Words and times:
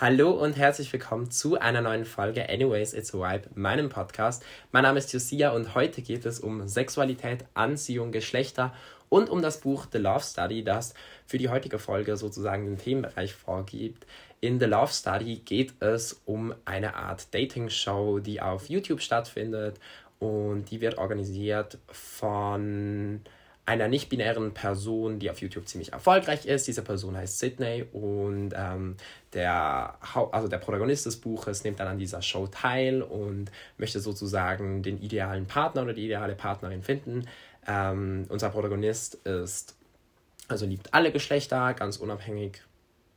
Hallo 0.00 0.30
und 0.30 0.56
herzlich 0.56 0.90
willkommen 0.94 1.30
zu 1.30 1.60
einer 1.60 1.82
neuen 1.82 2.06
Folge 2.06 2.48
Anyways 2.48 2.94
It's 2.94 3.14
a 3.14 3.18
Vibe, 3.18 3.50
meinem 3.54 3.90
Podcast. 3.90 4.42
Mein 4.72 4.84
Name 4.84 4.98
ist 4.98 5.12
Josia 5.12 5.50
und 5.50 5.74
heute 5.74 6.00
geht 6.00 6.24
es 6.24 6.40
um 6.40 6.66
Sexualität, 6.66 7.44
Anziehung, 7.52 8.10
Geschlechter 8.10 8.72
und 9.10 9.28
um 9.28 9.42
das 9.42 9.60
Buch 9.60 9.88
The 9.92 9.98
Love 9.98 10.24
Study, 10.24 10.64
das 10.64 10.94
für 11.26 11.36
die 11.36 11.50
heutige 11.50 11.78
Folge 11.78 12.16
sozusagen 12.16 12.64
den 12.64 12.78
Themenbereich 12.78 13.34
vorgibt. 13.34 14.06
In 14.40 14.58
The 14.58 14.64
Love 14.64 14.90
Study 14.90 15.36
geht 15.44 15.74
es 15.82 16.22
um 16.24 16.54
eine 16.64 16.94
Art 16.94 17.34
Dating-Show, 17.34 18.20
die 18.20 18.40
auf 18.40 18.70
YouTube 18.70 19.02
stattfindet 19.02 19.78
und 20.18 20.70
die 20.70 20.80
wird 20.80 20.96
organisiert 20.96 21.76
von 21.88 23.20
einer 23.66 23.88
nicht-binären 23.88 24.52
Person, 24.52 25.18
die 25.18 25.30
auf 25.30 25.40
YouTube 25.40 25.68
ziemlich 25.68 25.92
erfolgreich 25.92 26.46
ist. 26.46 26.66
Diese 26.66 26.82
Person 26.82 27.16
heißt 27.16 27.38
Sydney 27.38 27.86
und 27.92 28.52
ähm, 28.56 28.96
der, 29.32 29.96
also 30.32 30.48
der 30.48 30.58
Protagonist 30.58 31.06
des 31.06 31.16
Buches 31.16 31.62
nimmt 31.62 31.78
dann 31.78 31.86
an 31.86 31.98
dieser 31.98 32.20
Show 32.22 32.46
teil 32.48 33.02
und 33.02 33.50
möchte 33.78 34.00
sozusagen 34.00 34.82
den 34.82 35.00
idealen 35.00 35.46
Partner 35.46 35.82
oder 35.82 35.92
die 35.92 36.06
ideale 36.06 36.34
Partnerin 36.34 36.82
finden. 36.82 37.26
Ähm, 37.66 38.26
unser 38.28 38.50
Protagonist 38.50 39.14
ist, 39.26 39.76
also 40.48 40.66
liebt 40.66 40.92
alle 40.92 41.12
Geschlechter, 41.12 41.74
ganz 41.74 41.98
unabhängig, 41.98 42.62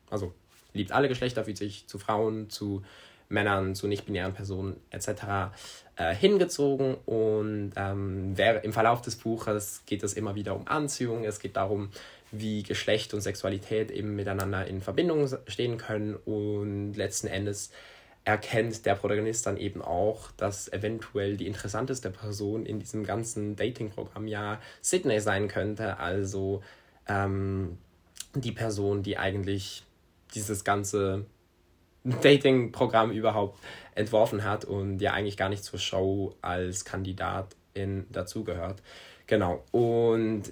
also 0.09 0.33
liebt 0.73 0.91
alle 0.91 1.07
Geschlechter, 1.07 1.45
fühlt 1.45 1.57
sich 1.57 1.87
zu 1.87 1.97
Frauen, 1.97 2.49
zu 2.49 2.83
Männern, 3.33 3.75
zu 3.75 3.87
nicht-binären 3.87 4.33
Personen 4.33 4.77
etc. 4.91 5.51
Äh, 5.95 6.15
hingezogen. 6.15 6.95
Und 7.05 7.73
ähm, 7.75 8.35
im 8.37 8.73
Verlauf 8.73 9.01
des 9.01 9.17
Buches 9.17 9.83
geht 9.85 10.03
es 10.03 10.13
immer 10.13 10.35
wieder 10.35 10.55
um 10.55 10.67
Anziehung, 10.67 11.25
es 11.25 11.39
geht 11.39 11.57
darum, 11.57 11.89
wie 12.31 12.63
Geschlecht 12.63 13.13
und 13.13 13.21
Sexualität 13.21 13.91
eben 13.91 14.15
miteinander 14.15 14.65
in 14.65 14.81
Verbindung 14.81 15.27
stehen 15.47 15.77
können. 15.77 16.15
Und 16.15 16.93
letzten 16.93 17.27
Endes 17.27 17.71
erkennt 18.25 18.85
der 18.85 18.95
Protagonist 18.95 19.45
dann 19.45 19.57
eben 19.57 19.81
auch, 19.81 20.31
dass 20.37 20.71
eventuell 20.71 21.37
die 21.37 21.45
interessanteste 21.45 22.09
Person 22.09 22.65
in 22.65 22.79
diesem 22.79 23.03
ganzen 23.03 23.55
Dating-Programm 23.55 24.27
ja 24.27 24.59
Sydney 24.81 25.19
sein 25.19 25.47
könnte. 25.47 25.99
Also 25.99 26.63
ähm, 27.07 27.77
die 28.33 28.51
Person, 28.51 29.03
die 29.03 29.17
eigentlich 29.17 29.83
dieses 30.33 30.63
ganze 30.63 31.25
Dating-Programm 32.03 33.11
überhaupt 33.11 33.59
entworfen 33.95 34.43
hat 34.43 34.65
und 34.65 34.99
ja 34.99 35.13
eigentlich 35.13 35.37
gar 35.37 35.49
nicht 35.49 35.63
zur 35.63 35.79
Show 35.79 36.35
als 36.41 36.85
Kandidatin 36.85 38.05
dazugehört. 38.11 38.81
Genau. 39.27 39.63
Und 39.71 40.51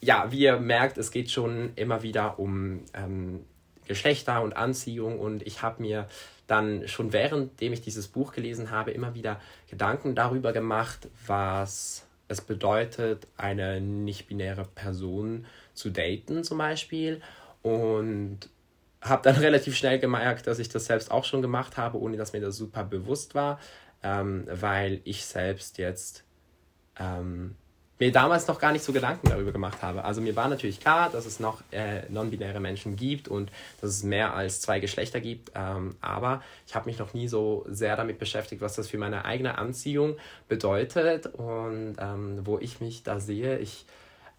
ja, 0.00 0.32
wie 0.32 0.40
ihr 0.40 0.58
merkt, 0.58 0.98
es 0.98 1.10
geht 1.10 1.30
schon 1.30 1.72
immer 1.76 2.02
wieder 2.02 2.38
um 2.38 2.80
ähm, 2.94 3.44
Geschlechter 3.86 4.42
und 4.42 4.56
Anziehung 4.56 5.18
und 5.18 5.46
ich 5.46 5.62
habe 5.62 5.82
mir 5.82 6.08
dann 6.46 6.88
schon 6.88 7.12
währenddem 7.12 7.72
ich 7.72 7.80
dieses 7.80 8.08
Buch 8.08 8.32
gelesen 8.32 8.70
habe, 8.70 8.90
immer 8.90 9.14
wieder 9.14 9.40
Gedanken 9.68 10.14
darüber 10.14 10.52
gemacht, 10.52 11.08
was 11.26 12.06
es 12.26 12.40
bedeutet, 12.40 13.26
eine 13.36 13.80
nicht-binäre 13.80 14.64
Person 14.64 15.46
zu 15.74 15.90
daten 15.90 16.42
zum 16.42 16.58
Beispiel. 16.58 17.20
Und 17.62 18.48
habe 19.00 19.22
dann 19.22 19.36
relativ 19.40 19.76
schnell 19.76 19.98
gemerkt, 19.98 20.46
dass 20.46 20.58
ich 20.58 20.68
das 20.68 20.86
selbst 20.86 21.10
auch 21.10 21.24
schon 21.24 21.42
gemacht 21.42 21.76
habe, 21.76 21.98
ohne 21.98 22.16
dass 22.16 22.32
mir 22.32 22.40
das 22.40 22.56
super 22.56 22.84
bewusst 22.84 23.34
war, 23.34 23.58
ähm, 24.02 24.46
weil 24.50 25.00
ich 25.04 25.24
selbst 25.24 25.78
jetzt 25.78 26.24
ähm, 26.98 27.56
mir 28.00 28.10
damals 28.10 28.48
noch 28.48 28.58
gar 28.58 28.72
nicht 28.72 28.82
so 28.82 28.92
Gedanken 28.92 29.28
darüber 29.28 29.52
gemacht 29.52 29.82
habe. 29.82 30.04
Also 30.04 30.22
mir 30.22 30.34
war 30.34 30.48
natürlich 30.48 30.80
klar, 30.80 31.10
dass 31.10 31.26
es 31.26 31.38
noch 31.38 31.62
äh, 31.70 32.08
non-binäre 32.08 32.58
Menschen 32.58 32.96
gibt 32.96 33.28
und 33.28 33.52
dass 33.80 33.90
es 33.90 34.02
mehr 34.02 34.34
als 34.34 34.62
zwei 34.62 34.80
Geschlechter 34.80 35.20
gibt, 35.20 35.52
ähm, 35.54 35.96
aber 36.00 36.42
ich 36.66 36.74
habe 36.74 36.86
mich 36.86 36.98
noch 36.98 37.12
nie 37.12 37.28
so 37.28 37.66
sehr 37.68 37.96
damit 37.96 38.18
beschäftigt, 38.18 38.62
was 38.62 38.74
das 38.74 38.88
für 38.88 38.96
meine 38.96 39.26
eigene 39.26 39.58
Anziehung 39.58 40.16
bedeutet 40.48 41.26
und 41.26 41.96
ähm, 41.98 42.40
wo 42.44 42.58
ich 42.58 42.80
mich 42.80 43.02
da 43.02 43.20
sehe. 43.20 43.58
Ich 43.58 43.84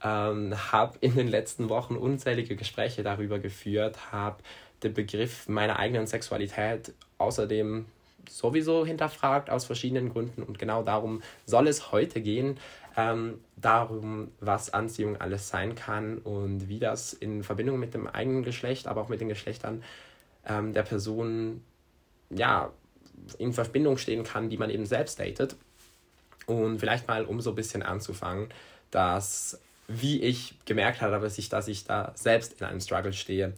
ähm, 0.04 0.56
habe 0.72 0.98
in 1.02 1.16
den 1.16 1.28
letzten 1.28 1.70
Wochen 1.70 1.96
unzählige 1.96 2.56
Gespräche 2.56 3.04
darüber 3.04 3.40
geführt, 3.40 4.12
habe 4.12 4.38
den 4.84 4.94
Begriff 4.94 5.48
meiner 5.48 5.78
eigenen 5.78 6.08
Sexualität 6.08 6.94
außerdem 7.18 7.86
sowieso 8.30 8.86
hinterfragt 8.86 9.50
aus 9.50 9.66
verschiedenen 9.66 10.10
Gründen 10.10 10.44
und 10.44 10.60
genau 10.60 10.84
darum 10.84 11.22
soll 11.46 11.68
es 11.68 11.92
heute 11.92 12.22
gehen. 12.22 12.58
Ähm, 12.98 13.40
darum, 13.56 14.32
was 14.42 14.74
Anziehung 14.74 15.20
alles 15.22 15.48
sein 15.48 15.76
kann 15.76 16.18
und 16.18 16.68
wie 16.68 16.80
das 16.80 17.14
in 17.14 17.42
Verbindung 17.44 17.80
mit 17.80 17.94
dem 17.94 18.06
eigenen 18.06 18.44
Geschlecht, 18.44 18.88
aber 18.88 19.02
auch 19.02 19.10
mit 19.10 19.22
den 19.22 19.30
Geschlechtern 19.30 19.82
ähm, 20.46 20.74
der 20.74 20.84
Person 20.84 21.64
ja, 22.30 22.72
in 23.38 23.54
Verbindung 23.54 23.98
stehen 23.98 24.24
kann, 24.24 24.50
die 24.50 24.58
man 24.58 24.70
eben 24.70 24.86
selbst 24.86 25.20
datet. 25.20 25.56
Und 26.48 26.80
vielleicht 26.80 27.08
mal, 27.08 27.24
um 27.26 27.40
so 27.40 27.52
ein 27.52 27.56
bisschen 27.56 27.84
anzufangen, 27.84 28.50
dass 28.90 29.60
wie 29.94 30.22
ich 30.22 30.56
gemerkt 30.66 31.02
habe, 31.02 31.20
dass 31.20 31.38
ich, 31.38 31.50
dass 31.50 31.68
ich 31.68 31.86
da 31.86 32.12
selbst 32.16 32.60
in 32.60 32.68
einem 32.68 32.80
Struggle 32.80 33.14
stehe. 33.14 33.54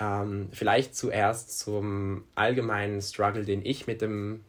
Ähm, 0.00 0.48
vielleicht 0.52 0.96
zuerst 0.96 1.58
zum 1.58 2.24
allgemeinen 2.34 3.00
Struggle, 3.00 3.44
den 3.44 3.64
ich 3.64 3.86
mit 3.86 4.00
dem 4.00 4.44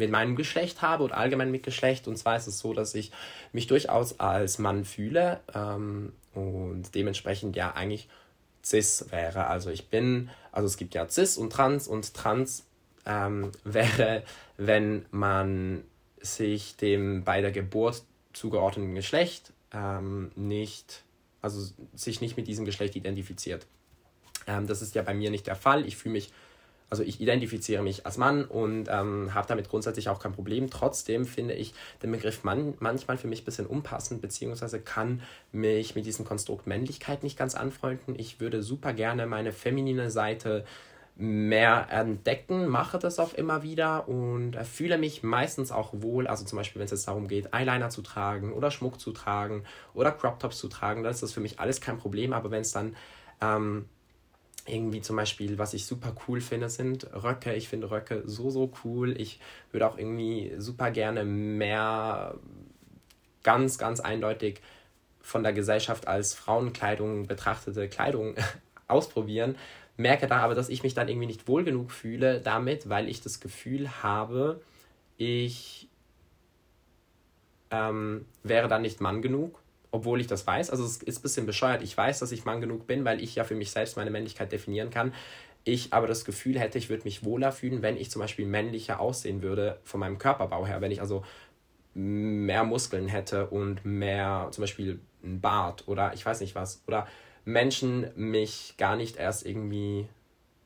mit 0.00 0.10
meinem 0.10 0.34
Geschlecht 0.34 0.82
habe 0.82 1.04
oder 1.04 1.16
allgemein 1.16 1.50
mit 1.50 1.62
Geschlecht. 1.62 2.08
Und 2.08 2.16
zwar 2.16 2.36
ist 2.36 2.48
es 2.48 2.58
so, 2.58 2.72
dass 2.72 2.94
ich 2.94 3.12
mich 3.52 3.66
durchaus 3.66 4.18
als 4.18 4.58
Mann 4.58 4.84
fühle 4.84 5.40
ähm, 5.54 6.12
und 6.34 6.94
dementsprechend 6.94 7.54
ja 7.54 7.72
eigentlich 7.72 8.08
cis 8.64 9.06
wäre. 9.10 9.46
Also 9.46 9.70
ich 9.70 9.88
bin, 9.88 10.30
also 10.50 10.66
es 10.66 10.76
gibt 10.76 10.94
ja 10.94 11.08
cis 11.08 11.36
und 11.36 11.52
trans 11.52 11.86
und 11.86 12.14
trans 12.14 12.64
ähm, 13.06 13.52
wäre, 13.64 14.24
wenn 14.56 15.04
man 15.10 15.84
sich 16.20 16.76
dem 16.76 17.22
bei 17.22 17.40
der 17.40 17.52
Geburt 17.52 18.02
zugeordneten 18.32 18.94
Geschlecht 18.94 19.52
ähm, 19.72 20.30
nicht, 20.36 21.04
also 21.42 21.72
sich 21.94 22.20
nicht 22.20 22.36
mit 22.36 22.48
diesem 22.48 22.64
Geschlecht 22.64 22.96
identifiziert. 22.96 23.66
Ähm, 24.46 24.66
das 24.66 24.82
ist 24.82 24.94
ja 24.94 25.02
bei 25.02 25.14
mir 25.14 25.30
nicht 25.30 25.46
der 25.46 25.56
Fall. 25.56 25.86
Ich 25.86 25.96
fühle 25.96 26.14
mich, 26.14 26.32
also 26.88 27.02
ich 27.02 27.20
identifiziere 27.20 27.82
mich 27.82 28.04
als 28.06 28.18
Mann 28.18 28.44
und 28.44 28.88
ähm, 28.88 29.32
habe 29.34 29.46
damit 29.46 29.68
grundsätzlich 29.68 30.08
auch 30.08 30.18
kein 30.18 30.32
Problem. 30.32 30.70
Trotzdem 30.70 31.24
finde 31.24 31.54
ich 31.54 31.74
den 32.02 32.10
Begriff 32.10 32.42
Mann 32.42 32.74
manchmal 32.80 33.16
für 33.16 33.28
mich 33.28 33.42
ein 33.42 33.44
bisschen 33.44 33.66
unpassend, 33.66 34.20
beziehungsweise 34.20 34.80
kann 34.80 35.22
mich 35.52 35.94
mit 35.94 36.06
diesem 36.06 36.24
Konstrukt 36.24 36.66
Männlichkeit 36.66 37.22
nicht 37.22 37.38
ganz 37.38 37.54
anfreunden. 37.54 38.18
Ich 38.18 38.40
würde 38.40 38.62
super 38.62 38.92
gerne 38.92 39.26
meine 39.26 39.52
feminine 39.52 40.10
Seite 40.10 40.64
mehr 41.16 41.88
entdecken, 41.90 42.66
mache 42.66 42.98
das 42.98 43.18
auch 43.18 43.34
immer 43.34 43.62
wieder 43.62 44.08
und 44.08 44.56
fühle 44.64 44.96
mich 44.96 45.22
meistens 45.22 45.70
auch 45.70 45.90
wohl, 45.92 46.26
also 46.26 46.44
zum 46.44 46.56
Beispiel, 46.56 46.80
wenn 46.80 46.86
es 46.86 46.92
jetzt 46.92 47.08
darum 47.08 47.28
geht, 47.28 47.52
Eyeliner 47.52 47.90
zu 47.90 48.00
tragen 48.02 48.52
oder 48.52 48.70
Schmuck 48.70 48.98
zu 49.00 49.12
tragen 49.12 49.64
oder 49.92 50.12
Crop 50.12 50.38
Tops 50.38 50.58
zu 50.58 50.68
tragen, 50.68 51.02
dann 51.02 51.12
ist 51.12 51.22
das 51.22 51.32
für 51.32 51.40
mich 51.40 51.60
alles 51.60 51.80
kein 51.80 51.98
Problem, 51.98 52.32
aber 52.32 52.50
wenn 52.50 52.62
es 52.62 52.72
dann 52.72 52.96
ähm, 53.42 53.86
irgendwie 54.66 55.00
zum 55.00 55.16
Beispiel, 55.16 55.58
was 55.58 55.74
ich 55.74 55.86
super 55.86 56.14
cool 56.26 56.40
finde, 56.40 56.68
sind 56.68 57.06
Röcke. 57.12 57.54
Ich 57.54 57.68
finde 57.68 57.90
Röcke 57.90 58.22
so, 58.26 58.50
so 58.50 58.72
cool. 58.84 59.18
Ich 59.20 59.40
würde 59.72 59.88
auch 59.88 59.98
irgendwie 59.98 60.52
super 60.58 60.90
gerne 60.90 61.24
mehr 61.24 62.34
ganz, 63.42 63.78
ganz 63.78 64.00
eindeutig 64.00 64.60
von 65.20 65.42
der 65.42 65.52
Gesellschaft 65.52 66.06
als 66.06 66.34
Frauenkleidung 66.34 67.26
betrachtete 67.26 67.88
Kleidung 67.88 68.34
ausprobieren 68.88 69.56
merke 70.00 70.26
da 70.26 70.38
aber, 70.38 70.54
dass 70.54 70.68
ich 70.68 70.82
mich 70.82 70.94
dann 70.94 71.08
irgendwie 71.08 71.26
nicht 71.26 71.46
wohl 71.46 71.64
genug 71.64 71.92
fühle 71.92 72.40
damit, 72.40 72.88
weil 72.88 73.08
ich 73.08 73.20
das 73.20 73.40
Gefühl 73.40 74.02
habe, 74.02 74.60
ich 75.16 75.88
ähm, 77.70 78.24
wäre 78.42 78.68
dann 78.68 78.82
nicht 78.82 79.00
Mann 79.00 79.22
genug, 79.22 79.60
obwohl 79.90 80.20
ich 80.20 80.26
das 80.26 80.46
weiß. 80.46 80.70
Also 80.70 80.84
es 80.84 81.02
ist 81.02 81.18
ein 81.18 81.22
bisschen 81.22 81.46
bescheuert. 81.46 81.82
Ich 81.82 81.96
weiß, 81.96 82.18
dass 82.18 82.32
ich 82.32 82.44
Mann 82.44 82.60
genug 82.60 82.86
bin, 82.86 83.04
weil 83.04 83.22
ich 83.22 83.34
ja 83.34 83.44
für 83.44 83.54
mich 83.54 83.70
selbst 83.70 83.96
meine 83.96 84.10
Männlichkeit 84.10 84.50
definieren 84.50 84.90
kann. 84.90 85.12
Ich 85.64 85.92
aber 85.92 86.06
das 86.06 86.24
Gefühl 86.24 86.58
hätte, 86.58 86.78
ich 86.78 86.88
würde 86.88 87.04
mich 87.04 87.24
wohler 87.24 87.52
fühlen, 87.52 87.82
wenn 87.82 87.96
ich 87.96 88.10
zum 88.10 88.20
Beispiel 88.20 88.46
männlicher 88.46 88.98
aussehen 88.98 89.42
würde 89.42 89.78
von 89.84 90.00
meinem 90.00 90.18
Körperbau 90.18 90.66
her. 90.66 90.80
Wenn 90.80 90.90
ich 90.90 91.00
also 91.00 91.22
mehr 91.94 92.64
Muskeln 92.64 93.08
hätte 93.08 93.48
und 93.48 93.84
mehr 93.84 94.48
zum 94.52 94.62
Beispiel 94.62 95.00
ein 95.22 95.40
Bart 95.40 95.86
oder 95.86 96.14
ich 96.14 96.24
weiß 96.24 96.40
nicht 96.40 96.54
was. 96.54 96.82
Oder 96.86 97.06
Menschen 97.44 98.10
mich 98.14 98.74
gar 98.78 98.96
nicht 98.96 99.16
erst 99.16 99.46
irgendwie 99.46 100.08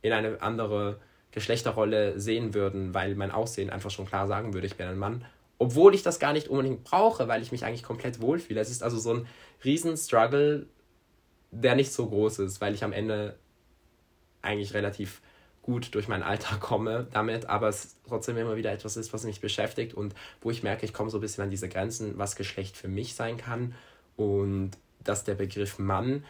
in 0.02 0.12
eine 0.12 0.42
andere 0.42 0.98
Geschlechterrolle 1.30 2.20
sehen 2.20 2.54
würden, 2.54 2.94
weil 2.94 3.14
mein 3.14 3.30
Aussehen 3.30 3.70
einfach 3.70 3.90
schon 3.90 4.06
klar 4.06 4.28
sagen 4.28 4.54
würde, 4.54 4.66
ich 4.66 4.76
bin 4.76 4.86
ein 4.86 4.98
Mann. 4.98 5.24
Obwohl 5.58 5.94
ich 5.94 6.02
das 6.02 6.18
gar 6.18 6.32
nicht 6.32 6.48
unbedingt 6.48 6.84
brauche, 6.84 7.26
weil 7.28 7.42
ich 7.42 7.52
mich 7.52 7.64
eigentlich 7.64 7.82
komplett 7.82 8.20
wohlfühle. 8.20 8.60
Es 8.60 8.70
ist 8.70 8.82
also 8.82 8.98
so 8.98 9.14
ein 9.14 9.26
Riesen-Struggle, 9.64 10.66
der 11.50 11.74
nicht 11.74 11.92
so 11.92 12.06
groß 12.06 12.40
ist, 12.40 12.60
weil 12.60 12.74
ich 12.74 12.84
am 12.84 12.92
Ende 12.92 13.36
eigentlich 14.42 14.74
relativ 14.74 15.22
gut 15.64 15.94
durch 15.94 16.08
meinen 16.08 16.22
Alltag 16.22 16.60
komme 16.60 17.08
damit, 17.12 17.46
aber 17.46 17.68
es 17.68 17.96
trotzdem 18.06 18.36
immer 18.36 18.56
wieder 18.56 18.70
etwas 18.70 18.96
ist, 18.96 19.12
was 19.12 19.24
mich 19.24 19.40
beschäftigt 19.40 19.94
und 19.94 20.14
wo 20.42 20.50
ich 20.50 20.62
merke, 20.62 20.84
ich 20.84 20.92
komme 20.92 21.10
so 21.10 21.18
ein 21.18 21.22
bisschen 21.22 21.42
an 21.42 21.50
diese 21.50 21.68
Grenzen, 21.68 22.18
was 22.18 22.36
Geschlecht 22.36 22.76
für 22.76 22.88
mich 22.88 23.14
sein 23.14 23.38
kann 23.38 23.74
und 24.16 24.72
dass 25.02 25.24
der 25.24 25.34
Begriff 25.34 25.78
Mann 25.78 26.24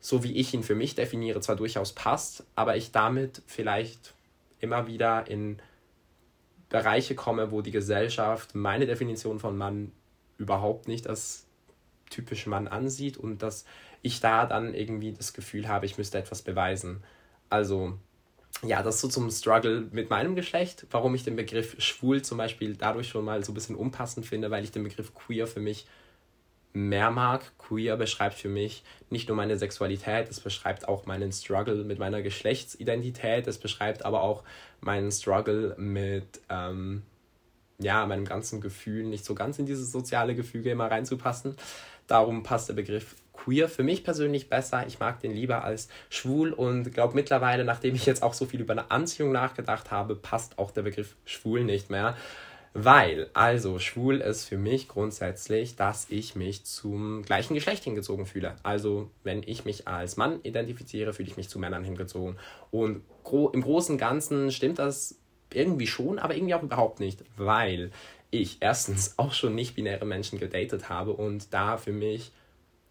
so 0.00 0.24
wie 0.24 0.36
ich 0.36 0.54
ihn 0.54 0.62
für 0.62 0.74
mich 0.74 0.94
definiere, 0.94 1.40
zwar 1.40 1.56
durchaus 1.56 1.92
passt, 1.92 2.44
aber 2.54 2.76
ich 2.76 2.90
damit 2.90 3.42
vielleicht 3.46 4.14
immer 4.58 4.86
wieder 4.86 5.26
in 5.28 5.60
Bereiche 6.68 7.14
komme, 7.14 7.50
wo 7.50 7.60
die 7.62 7.70
Gesellschaft 7.70 8.54
meine 8.54 8.86
Definition 8.86 9.38
von 9.38 9.56
Mann 9.58 9.92
überhaupt 10.38 10.88
nicht 10.88 11.06
als 11.06 11.46
typisch 12.08 12.46
Mann 12.46 12.68
ansieht 12.68 13.16
und 13.16 13.42
dass 13.42 13.64
ich 14.02 14.20
da 14.20 14.46
dann 14.46 14.74
irgendwie 14.74 15.12
das 15.12 15.32
Gefühl 15.32 15.68
habe, 15.68 15.86
ich 15.86 15.98
müsste 15.98 16.18
etwas 16.18 16.42
beweisen. 16.42 17.02
Also 17.50 17.98
ja, 18.62 18.82
das 18.82 19.00
so 19.00 19.08
zum 19.08 19.30
Struggle 19.30 19.88
mit 19.92 20.10
meinem 20.10 20.34
Geschlecht, 20.34 20.86
warum 20.90 21.14
ich 21.14 21.24
den 21.24 21.36
Begriff 21.36 21.80
schwul 21.80 22.22
zum 22.22 22.38
Beispiel 22.38 22.76
dadurch 22.76 23.08
schon 23.08 23.24
mal 23.24 23.44
so 23.44 23.52
ein 23.52 23.54
bisschen 23.54 23.76
unpassend 23.76 24.26
finde, 24.26 24.50
weil 24.50 24.64
ich 24.64 24.72
den 24.72 24.84
Begriff 24.84 25.14
queer 25.14 25.46
für 25.46 25.60
mich 25.60 25.86
mehr 26.72 27.10
mag. 27.10 27.42
Queer 27.58 27.96
beschreibt 27.96 28.34
für 28.34 28.48
mich 28.48 28.82
nicht 29.10 29.28
nur 29.28 29.36
meine 29.36 29.58
Sexualität, 29.58 30.28
es 30.28 30.40
beschreibt 30.40 30.88
auch 30.88 31.06
meinen 31.06 31.32
Struggle 31.32 31.84
mit 31.84 31.98
meiner 31.98 32.22
Geschlechtsidentität, 32.22 33.46
es 33.46 33.58
beschreibt 33.58 34.04
aber 34.04 34.22
auch 34.22 34.44
meinen 34.80 35.10
Struggle 35.10 35.74
mit 35.78 36.40
ähm, 36.48 37.02
ja, 37.78 38.06
meinem 38.06 38.24
ganzen 38.24 38.60
Gefühl, 38.60 39.04
nicht 39.04 39.24
so 39.24 39.34
ganz 39.34 39.58
in 39.58 39.66
dieses 39.66 39.90
soziale 39.90 40.34
Gefüge 40.34 40.70
immer 40.70 40.90
reinzupassen. 40.90 41.56
Darum 42.06 42.42
passt 42.42 42.68
der 42.68 42.74
Begriff 42.74 43.16
queer 43.32 43.68
für 43.68 43.82
mich 43.82 44.04
persönlich 44.04 44.48
besser. 44.48 44.86
Ich 44.86 44.98
mag 44.98 45.20
den 45.20 45.32
lieber 45.32 45.64
als 45.64 45.88
schwul 46.10 46.52
und 46.52 46.92
glaube 46.92 47.14
mittlerweile, 47.14 47.64
nachdem 47.64 47.94
ich 47.94 48.04
jetzt 48.04 48.22
auch 48.22 48.34
so 48.34 48.46
viel 48.46 48.60
über 48.60 48.72
eine 48.72 48.90
Anziehung 48.90 49.32
nachgedacht 49.32 49.90
habe, 49.90 50.14
passt 50.14 50.58
auch 50.58 50.70
der 50.70 50.82
Begriff 50.82 51.16
schwul 51.24 51.64
nicht 51.64 51.90
mehr. 51.90 52.16
Weil, 52.72 53.28
also 53.34 53.80
schwul 53.80 54.20
ist 54.20 54.44
für 54.44 54.56
mich 54.56 54.86
grundsätzlich, 54.86 55.74
dass 55.74 56.08
ich 56.08 56.36
mich 56.36 56.64
zum 56.64 57.22
gleichen 57.22 57.54
Geschlecht 57.54 57.82
hingezogen 57.82 58.26
fühle. 58.26 58.54
Also 58.62 59.10
wenn 59.24 59.42
ich 59.44 59.64
mich 59.64 59.88
als 59.88 60.16
Mann 60.16 60.40
identifiziere, 60.44 61.12
fühle 61.12 61.28
ich 61.28 61.36
mich 61.36 61.48
zu 61.48 61.58
Männern 61.58 61.82
hingezogen. 61.82 62.36
Und 62.70 63.02
gro 63.24 63.48
im 63.48 63.62
Großen 63.62 63.94
und 63.94 63.98
Ganzen 63.98 64.52
stimmt 64.52 64.78
das 64.78 65.16
irgendwie 65.52 65.88
schon, 65.88 66.20
aber 66.20 66.36
irgendwie 66.36 66.54
auch 66.54 66.62
überhaupt 66.62 67.00
nicht, 67.00 67.24
weil 67.36 67.90
ich 68.30 68.58
erstens 68.60 69.14
auch 69.18 69.32
schon 69.32 69.56
nicht-binäre 69.56 70.04
Menschen 70.04 70.38
gedatet 70.38 70.88
habe 70.88 71.12
und 71.12 71.52
da 71.52 71.76
für 71.76 71.92
mich 71.92 72.30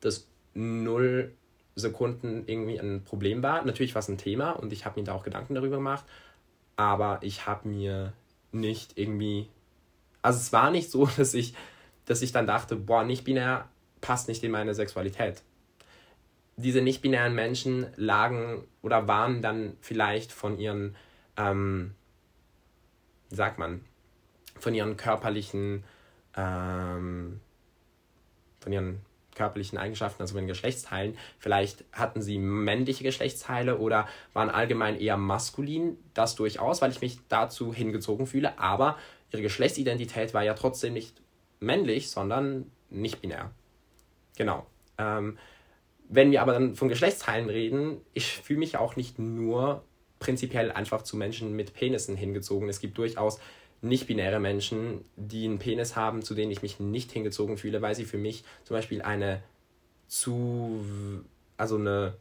das 0.01 0.27
null 0.53 1.31
Sekunden 1.75 2.43
irgendwie 2.47 2.79
ein 2.79 3.03
Problem 3.05 3.41
war. 3.41 3.63
Natürlich 3.63 3.95
war 3.95 4.01
es 4.01 4.09
ein 4.09 4.17
Thema 4.17 4.51
und 4.51 4.73
ich 4.73 4.85
habe 4.85 4.99
mir 4.99 5.05
da 5.05 5.13
auch 5.13 5.23
Gedanken 5.23 5.55
darüber 5.55 5.77
gemacht, 5.77 6.03
aber 6.75 7.19
ich 7.21 7.45
habe 7.47 7.69
mir 7.69 8.13
nicht 8.51 8.97
irgendwie, 8.97 9.47
also 10.21 10.37
es 10.39 10.53
war 10.53 10.71
nicht 10.71 10.91
so, 10.91 11.05
dass 11.17 11.33
ich, 11.33 11.53
dass 12.05 12.21
ich 12.21 12.31
dann 12.31 12.47
dachte, 12.47 12.75
boah, 12.75 13.03
nicht-binär 13.03 13.67
passt 14.01 14.27
nicht 14.27 14.43
in 14.43 14.51
meine 14.51 14.73
Sexualität. 14.73 15.41
Diese 16.55 16.81
nicht-binären 16.81 17.33
Menschen 17.33 17.87
lagen 17.95 18.65
oder 18.81 19.07
waren 19.07 19.41
dann 19.41 19.77
vielleicht 19.81 20.31
von 20.31 20.57
ihren, 20.57 20.95
ähm, 21.37 21.95
wie 23.29 23.35
sagt 23.35 23.59
man, 23.59 23.81
von 24.57 24.73
ihren 24.73 24.97
körperlichen, 24.97 25.83
ähm, 26.35 27.39
von 28.59 28.73
ihren 28.73 28.99
körperlichen 29.35 29.77
Eigenschaften, 29.77 30.21
also 30.21 30.33
von 30.33 30.41
den 30.41 30.49
Geschlechtsteilen. 30.49 31.17
Vielleicht 31.37 31.85
hatten 31.93 32.21
sie 32.21 32.37
männliche 32.37 33.05
Geschlechtsteile 33.05 33.77
oder 33.77 34.05
waren 34.33 34.49
allgemein 34.49 34.99
eher 34.99 35.15
maskulin, 35.15 35.97
das 36.13 36.35
durchaus, 36.35 36.81
weil 36.81 36.91
ich 36.91 36.99
mich 36.99 37.19
dazu 37.29 37.73
hingezogen 37.73 38.27
fühle, 38.27 38.59
aber 38.59 38.97
ihre 39.31 39.41
Geschlechtsidentität 39.41 40.33
war 40.33 40.43
ja 40.43 40.53
trotzdem 40.53 40.93
nicht 40.93 41.21
männlich, 41.59 42.09
sondern 42.09 42.71
nicht 42.89 43.21
binär. 43.21 43.51
Genau. 44.37 44.65
Ähm, 44.97 45.37
wenn 46.07 46.31
wir 46.31 46.41
aber 46.41 46.53
dann 46.53 46.75
von 46.75 46.89
Geschlechtsteilen 46.89 47.49
reden, 47.49 48.01
ich 48.13 48.27
fühle 48.27 48.59
mich 48.59 48.77
auch 48.77 48.95
nicht 48.95 49.19
nur 49.19 49.83
prinzipiell 50.19 50.71
einfach 50.71 51.03
zu 51.03 51.17
Menschen 51.17 51.55
mit 51.55 51.73
Penissen 51.73 52.15
hingezogen. 52.15 52.67
Es 52.67 52.79
gibt 52.79 52.97
durchaus 52.97 53.39
nicht-binäre 53.81 54.39
Menschen, 54.39 55.05
die 55.15 55.45
einen 55.45 55.59
Penis 55.59 55.95
haben, 55.95 56.21
zu 56.21 56.33
denen 56.33 56.51
ich 56.51 56.61
mich 56.61 56.79
nicht 56.79 57.11
hingezogen 57.11 57.57
fühle, 57.57 57.81
weil 57.81 57.95
sie 57.95 58.05
für 58.05 58.17
mich 58.17 58.43
zum 58.65 58.75
Beispiel 58.75 59.01
eine 59.01 59.41
zu, 60.07 60.83
also 61.55 61.75
eine, 61.75 62.15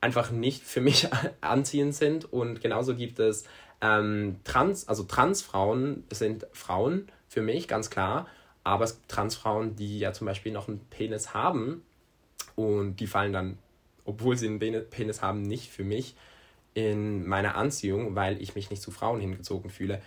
einfach 0.00 0.30
nicht 0.30 0.62
für 0.62 0.80
mich 0.80 1.08
anziehend 1.40 1.94
sind. 1.94 2.30
Und 2.30 2.60
genauso 2.60 2.94
gibt 2.94 3.18
es 3.18 3.44
ähm, 3.80 4.40
Trans, 4.44 4.88
also 4.88 5.04
Transfrauen 5.04 6.04
sind 6.10 6.46
Frauen 6.52 7.08
für 7.28 7.42
mich, 7.42 7.68
ganz 7.68 7.90
klar. 7.90 8.26
Aber 8.64 8.84
es 8.84 8.94
gibt 8.94 9.08
Transfrauen, 9.08 9.76
die 9.76 9.98
ja 9.98 10.12
zum 10.12 10.26
Beispiel 10.26 10.52
noch 10.52 10.68
einen 10.68 10.80
Penis 10.90 11.32
haben 11.32 11.82
und 12.56 12.96
die 12.96 13.06
fallen 13.06 13.32
dann, 13.32 13.58
obwohl 14.04 14.36
sie 14.36 14.46
einen 14.46 14.58
Penis 14.58 15.22
haben, 15.22 15.42
nicht 15.42 15.70
für 15.70 15.84
mich 15.84 16.16
in 16.74 17.26
meine 17.26 17.54
Anziehung, 17.54 18.14
weil 18.14 18.40
ich 18.42 18.54
mich 18.54 18.70
nicht 18.70 18.82
zu 18.82 18.90
Frauen 18.90 19.20
hingezogen 19.20 19.70
fühle. 19.70 20.02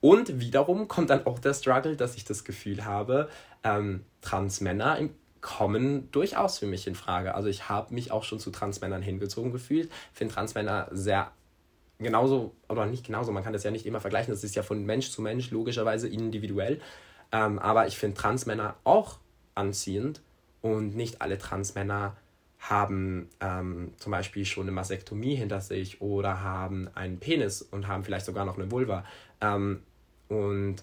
Und 0.00 0.40
wiederum 0.40 0.88
kommt 0.88 1.10
dann 1.10 1.26
auch 1.26 1.38
der 1.38 1.54
Struggle, 1.54 1.96
dass 1.96 2.16
ich 2.16 2.24
das 2.24 2.44
Gefühl 2.44 2.84
habe, 2.84 3.28
ähm, 3.62 4.04
Transmänner 4.20 4.98
kommen 5.40 6.10
durchaus 6.12 6.58
für 6.58 6.66
mich 6.66 6.86
in 6.86 6.94
Frage. 6.94 7.34
Also 7.34 7.48
ich 7.48 7.68
habe 7.68 7.94
mich 7.94 8.10
auch 8.10 8.24
schon 8.24 8.40
zu 8.40 8.50
Transmännern 8.50 9.02
hingezogen 9.02 9.52
gefühlt, 9.52 9.90
finde 10.12 10.34
Transmänner 10.34 10.88
sehr 10.90 11.30
genauso, 12.02 12.54
oder 12.68 12.86
nicht 12.86 13.06
genauso, 13.06 13.32
man 13.32 13.44
kann 13.44 13.52
das 13.52 13.64
ja 13.64 13.70
nicht 13.70 13.86
immer 13.86 14.00
vergleichen, 14.00 14.32
das 14.32 14.44
ist 14.44 14.54
ja 14.54 14.62
von 14.62 14.84
Mensch 14.84 15.10
zu 15.10 15.22
Mensch 15.22 15.50
logischerweise 15.50 16.08
individuell. 16.08 16.80
Ähm, 17.32 17.58
aber 17.58 17.86
ich 17.86 17.96
finde 17.96 18.16
Transmänner 18.16 18.76
auch 18.84 19.18
anziehend 19.54 20.20
und 20.60 20.94
nicht 20.94 21.22
alle 21.22 21.38
Transmänner 21.38 22.16
haben 22.58 23.28
ähm, 23.40 23.92
zum 23.96 24.12
Beispiel 24.12 24.44
schon 24.44 24.64
eine 24.64 24.72
Mastektomie 24.72 25.34
hinter 25.34 25.60
sich 25.60 26.00
oder 26.00 26.42
haben 26.42 26.88
einen 26.94 27.18
Penis 27.18 27.60
und 27.60 27.88
haben 27.88 28.04
vielleicht 28.04 28.26
sogar 28.26 28.44
noch 28.44 28.56
eine 28.56 28.70
Vulva. 28.70 29.04
Ähm, 29.40 29.82
und 30.28 30.76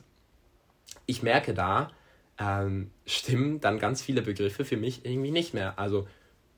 ich 1.05 1.23
merke 1.23 1.53
da, 1.53 1.91
ähm, 2.37 2.91
stimmen 3.05 3.61
dann 3.61 3.79
ganz 3.79 4.01
viele 4.01 4.21
Begriffe 4.21 4.65
für 4.65 4.77
mich 4.77 5.05
irgendwie 5.05 5.31
nicht 5.31 5.53
mehr. 5.53 5.79
Also 5.79 6.07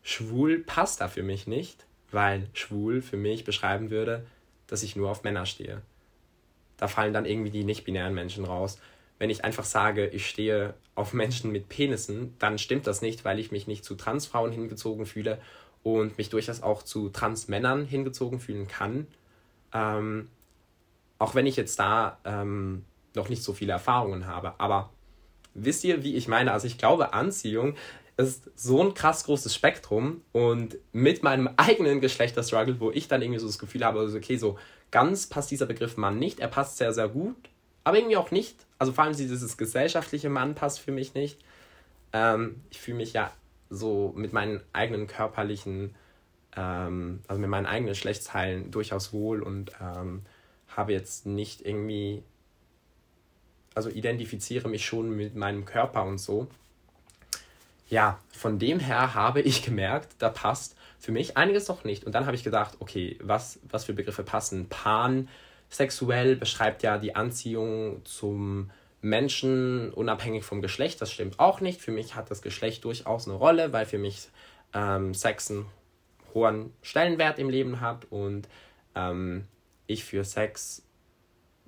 schwul 0.02 0.60
passt 0.60 1.02
da 1.02 1.08
für 1.08 1.24
mich 1.24 1.46
nicht, 1.46 1.86
weil 2.12 2.48
schwul 2.54 3.02
für 3.02 3.18
mich 3.18 3.44
beschreiben 3.44 3.92
würde, 3.92 4.26
dass 4.72 4.84
ich 4.84 4.96
nur 4.96 5.12
auf 5.12 5.24
Männer 5.24 5.46
stehe. 5.46 5.82
Da 6.78 6.88
fallen 6.88 7.14
dann 7.14 7.26
irgendwie 7.26 7.52
die 7.52 7.66
nicht-binären 7.66 8.14
Menschen 8.16 8.46
raus. 8.46 8.80
Wenn 9.20 9.30
ich 9.30 9.44
einfach 9.44 9.66
sage, 9.66 10.08
ich 10.08 10.28
stehe 10.28 10.74
auf 10.96 11.14
Menschen 11.14 11.52
mit 11.52 11.68
Penissen, 11.68 12.36
dann 12.40 12.58
stimmt 12.58 12.88
das 12.88 13.02
nicht, 13.02 13.26
weil 13.26 13.38
ich 13.38 13.52
mich 13.52 13.68
nicht 13.68 13.84
zu 13.84 13.96
Transfrauen 13.96 14.52
hingezogen 14.54 15.06
fühle 15.06 15.40
und 15.84 16.18
mich 16.18 16.30
durchaus 16.30 16.64
auch 16.64 16.84
zu 16.84 17.10
Transmännern 17.10 17.86
hingezogen 17.86 18.40
fühlen 18.40 18.70
kann. 18.70 19.08
Ähm, 19.74 20.30
auch 21.20 21.36
wenn 21.36 21.46
ich 21.46 21.58
jetzt 21.58 21.78
da 21.78 22.18
ähm, 22.24 22.86
noch 23.14 23.28
nicht 23.28 23.44
so 23.44 23.52
viele 23.52 23.74
Erfahrungen 23.74 24.26
habe. 24.26 24.54
Aber 24.58 24.90
wisst 25.54 25.84
ihr, 25.84 26.04
wie 26.04 26.16
ich 26.16 26.30
meine? 26.30 26.54
Also 26.54 26.66
ich 26.66 26.78
glaube, 26.78 27.14
Anziehung 27.14 27.76
ist 28.30 28.52
so 28.56 28.84
ein 28.84 28.94
krass 28.94 29.24
großes 29.24 29.54
Spektrum 29.56 30.22
und 30.32 30.78
mit 30.92 31.24
meinem 31.24 31.50
eigenen 31.58 32.02
Geschlechterstruggle, 32.02 32.80
wo 32.80 32.92
ich 32.92 33.08
dann 33.08 33.22
irgendwie 33.22 33.40
so 33.40 33.48
das 33.48 33.60
Gefühl 33.60 33.86
habe, 33.86 34.00
also 34.00 34.18
okay, 34.18 34.38
so 34.38 34.58
ganz 34.92 35.28
passt 35.28 35.52
dieser 35.52 35.66
Begriff 35.66 35.98
Mann 35.98 36.20
nicht. 36.20 36.40
Er 36.40 36.48
passt 36.48 36.78
sehr, 36.78 36.94
sehr 36.94 37.08
gut, 37.08 37.50
aber 37.84 37.98
irgendwie 37.98 38.18
auch 38.18 38.32
nicht. 38.32 38.66
Also 38.78 38.94
vor 38.94 39.04
allem 39.04 39.16
dieses 39.16 39.58
gesellschaftliche 39.58 40.30
Mann 40.30 40.56
passt 40.56 40.80
für 40.80 40.92
mich 40.92 41.14
nicht. 41.14 41.40
Ähm, 42.14 42.62
ich 42.70 42.80
fühle 42.80 42.98
mich 42.98 43.14
ja 43.14 43.32
so 43.70 44.14
mit 44.16 44.34
meinen 44.34 44.62
eigenen 44.74 45.08
körperlichen, 45.08 45.96
ähm, 46.56 47.22
also 47.28 47.40
mit 47.40 47.50
meinen 47.50 47.66
eigenen 47.66 47.90
Geschlechtsteilen 47.90 48.72
durchaus 48.72 49.14
wohl 49.14 49.42
und 49.42 49.72
ähm, 49.82 50.24
habe 50.68 50.92
jetzt 50.92 51.26
nicht 51.26 51.66
irgendwie, 51.66 52.24
also 53.74 53.90
identifiziere 53.90 54.68
mich 54.68 54.86
schon 54.86 55.16
mit 55.16 55.36
meinem 55.36 55.66
Körper 55.66 56.04
und 56.04 56.18
so. 56.18 56.48
Ja, 57.92 58.20
von 58.32 58.58
dem 58.58 58.80
her 58.80 59.16
habe 59.16 59.42
ich 59.42 59.64
gemerkt, 59.64 60.16
da 60.20 60.30
passt 60.30 60.78
für 60.98 61.12
mich 61.12 61.36
einiges 61.36 61.66
doch 61.66 61.84
nicht. 61.84 62.06
Und 62.06 62.16
dann 62.16 62.26
habe 62.26 62.38
ich 62.38 62.44
gedacht, 62.44 62.78
okay, 62.80 63.20
was, 63.22 63.60
was 63.70 63.84
für 63.84 63.94
Begriffe 63.94 64.24
passen? 64.24 64.70
Pansexuell 64.70 66.38
beschreibt 66.38 66.84
ja 66.84 66.98
die 66.98 67.18
Anziehung 67.18 68.06
zum 68.06 68.72
Menschen 69.02 69.92
unabhängig 69.92 70.46
vom 70.46 70.62
Geschlecht. 70.62 71.02
Das 71.02 71.12
stimmt 71.12 71.38
auch 71.42 71.60
nicht. 71.60 71.82
Für 71.82 71.92
mich 71.92 72.16
hat 72.16 72.32
das 72.32 72.42
Geschlecht 72.42 72.86
durchaus 72.86 73.28
eine 73.28 73.36
Rolle, 73.36 73.74
weil 73.74 73.86
für 73.86 73.98
mich 73.98 74.30
ähm, 74.74 75.14
Sex 75.14 75.52
einen 75.52 75.66
hohen 76.34 76.74
Stellenwert 76.82 77.40
im 77.40 77.50
Leben 77.50 77.82
hat 77.82 78.06
und 78.10 78.48
ähm, 78.96 79.50
ich 79.88 80.06
für 80.06 80.24
Sex 80.24 80.84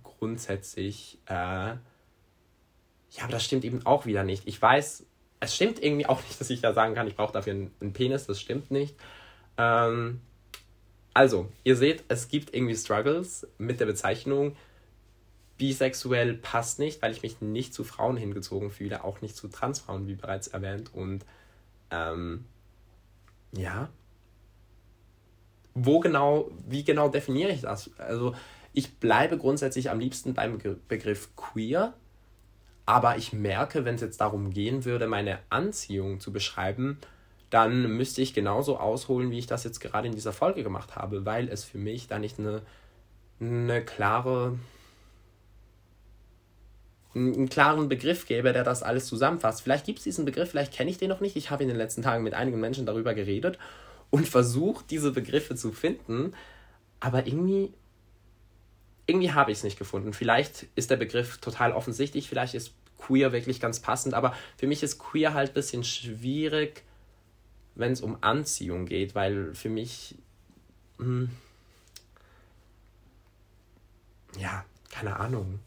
grundsätzlich, 0.03 1.19
äh, 1.25 1.33
ja, 1.33 1.77
aber 3.23 3.33
das 3.33 3.43
stimmt 3.43 3.65
eben 3.65 3.85
auch 3.85 4.05
wieder 4.05 4.23
nicht. 4.23 4.47
Ich 4.47 4.61
weiß, 4.61 5.05
es 5.43 5.55
stimmt 5.55 5.83
irgendwie 5.83 6.05
auch 6.05 6.21
nicht, 6.23 6.39
dass 6.39 6.49
ich 6.49 6.61
da 6.61 6.73
sagen 6.73 6.95
kann, 6.95 7.07
ich 7.07 7.15
brauche 7.15 7.33
dafür 7.33 7.53
einen, 7.53 7.71
einen, 7.81 7.93
Penis, 7.93 8.25
das 8.25 8.39
stimmt 8.39 8.71
nicht. 8.71 8.95
Ähm, 9.57 10.21
also, 11.13 11.49
ihr 11.63 11.75
seht, 11.75 12.03
es 12.07 12.29
gibt 12.29 12.53
irgendwie 12.55 12.75
Struggles 12.75 13.47
mit 13.57 13.79
der 13.79 13.85
Bezeichnung. 13.85 14.55
Bisexuell 15.57 16.35
passt 16.35 16.79
nicht, 16.79 17.01
weil 17.01 17.11
ich 17.11 17.21
mich 17.21 17.41
nicht 17.41 17.73
zu 17.73 17.83
Frauen 17.83 18.17
hingezogen 18.17 18.71
fühle, 18.71 19.03
auch 19.03 19.21
nicht 19.21 19.35
zu 19.35 19.49
Transfrauen, 19.49 20.07
wie 20.07 20.15
bereits 20.15 20.47
erwähnt. 20.47 20.91
Und 20.93 21.25
ähm, 21.91 22.45
ja, 23.51 23.89
wo 25.75 25.99
genau, 25.99 26.49
wie 26.67 26.83
genau 26.83 27.09
definiere 27.09 27.51
ich 27.51 27.61
das? 27.61 27.91
Also 27.97 28.33
ich 28.71 28.95
bleibe 28.95 29.37
grundsätzlich 29.37 29.89
am 29.89 29.99
liebsten 29.99 30.33
beim 30.33 30.57
Begriff 30.87 31.35
queer, 31.35 31.93
aber 32.85 33.17
ich 33.17 33.33
merke, 33.33 33.85
wenn 33.85 33.95
es 33.95 34.01
jetzt 34.01 34.21
darum 34.21 34.51
gehen 34.51 34.85
würde, 34.85 35.07
meine 35.07 35.39
Anziehung 35.49 36.19
zu 36.19 36.33
beschreiben, 36.33 36.97
dann 37.49 37.97
müsste 37.97 38.21
ich 38.21 38.33
genauso 38.33 38.77
ausholen, 38.77 39.31
wie 39.31 39.39
ich 39.39 39.47
das 39.47 39.63
jetzt 39.63 39.79
gerade 39.79 40.07
in 40.07 40.15
dieser 40.15 40.33
Folge 40.33 40.63
gemacht 40.63 40.95
habe, 40.95 41.25
weil 41.25 41.49
es 41.49 41.63
für 41.63 41.77
mich 41.77 42.07
da 42.07 42.19
nicht 42.19 42.39
eine, 42.39 42.61
eine 43.39 43.83
klare 43.83 44.57
einen 47.15 47.49
klaren 47.49 47.89
Begriff 47.89 48.25
gäbe, 48.25 48.53
der 48.53 48.63
das 48.63 48.81
alles 48.81 49.05
zusammenfasst. 49.05 49.61
Vielleicht 49.61 49.85
gibt 49.85 49.99
es 49.99 50.03
diesen 50.03 50.25
Begriff, 50.25 50.49
vielleicht 50.49 50.73
kenne 50.73 50.89
ich 50.89 50.97
den 50.97 51.09
noch 51.09 51.21
nicht. 51.21 51.35
Ich 51.35 51.51
habe 51.51 51.63
in 51.63 51.69
den 51.69 51.77
letzten 51.77 52.01
Tagen 52.01 52.23
mit 52.23 52.33
einigen 52.33 52.59
Menschen 52.59 52.85
darüber 52.85 53.13
geredet 53.13 53.59
und 54.09 54.27
versucht, 54.27 54.89
diese 54.89 55.11
Begriffe 55.11 55.55
zu 55.55 55.71
finden, 55.71 56.33
aber 56.99 57.27
irgendwie, 57.27 57.73
irgendwie 59.05 59.31
habe 59.31 59.51
ich 59.51 59.59
es 59.59 59.63
nicht 59.63 59.77
gefunden. 59.77 60.13
Vielleicht 60.13 60.67
ist 60.75 60.89
der 60.89 60.97
Begriff 60.97 61.37
total 61.39 61.73
offensichtlich, 61.73 62.29
vielleicht 62.29 62.53
ist 62.53 62.73
queer 62.97 63.33
wirklich 63.33 63.59
ganz 63.59 63.79
passend, 63.81 64.13
aber 64.13 64.33
für 64.57 64.67
mich 64.67 64.81
ist 64.81 64.97
queer 64.97 65.33
halt 65.33 65.51
ein 65.51 65.53
bisschen 65.53 65.83
schwierig 65.83 66.83
wenn 67.75 67.91
es 67.91 68.01
um 68.01 68.17
Anziehung 68.21 68.85
geht, 68.85 69.15
weil 69.15 69.53
für 69.53 69.69
mich, 69.69 70.15
mh, 70.97 71.05
hm, 71.05 71.29
ja, 74.39 74.65
keine 74.89 75.19
Ahnung. 75.19 75.59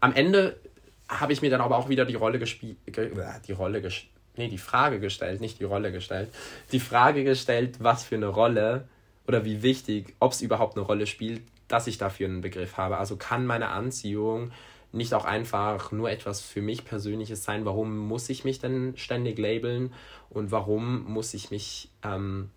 Am 0.00 0.14
Ende 0.14 0.60
habe 1.08 1.32
ich 1.32 1.42
mir 1.42 1.50
dann 1.50 1.60
aber 1.60 1.78
auch 1.78 1.88
wieder 1.88 2.04
die 2.04 2.14
Rolle 2.14 2.38
gespielt, 2.38 2.76
ge 2.86 3.06
äh, 3.06 3.40
die 3.46 3.52
Rolle 3.52 3.80
gestellt, 3.80 4.12
nee, 4.36 4.48
die 4.48 4.58
Frage 4.58 5.00
gestellt, 5.00 5.40
nicht 5.40 5.58
die 5.58 5.64
Rolle 5.64 5.90
gestellt, 5.90 6.32
die 6.72 6.80
Frage 6.80 7.24
gestellt, 7.24 7.78
was 7.80 8.04
für 8.04 8.16
eine 8.16 8.28
Rolle 8.28 8.86
oder 9.26 9.44
wie 9.44 9.62
wichtig, 9.62 10.14
ob 10.20 10.32
es 10.32 10.42
überhaupt 10.42 10.76
eine 10.76 10.86
Rolle 10.86 11.06
spielt, 11.06 11.42
dass 11.68 11.86
ich 11.86 11.98
dafür 11.98 12.26
einen 12.26 12.40
Begriff 12.40 12.76
habe. 12.76 12.98
Also 12.98 13.16
kann 13.16 13.46
meine 13.46 13.68
Anziehung 13.68 14.50
nicht 14.90 15.14
auch 15.14 15.24
einfach 15.24 15.92
nur 15.92 16.10
etwas 16.10 16.40
für 16.40 16.62
mich 16.62 16.84
Persönliches 16.84 17.44
sein? 17.44 17.64
Warum 17.64 17.98
muss 17.98 18.28
ich 18.30 18.44
mich 18.44 18.58
denn 18.58 18.94
ständig 18.96 19.38
labeln 19.38 19.92
und 20.30 20.50
warum 20.50 21.04
muss 21.04 21.34
ich 21.34 21.50
mich 21.50 21.90
ähm, 22.02 22.50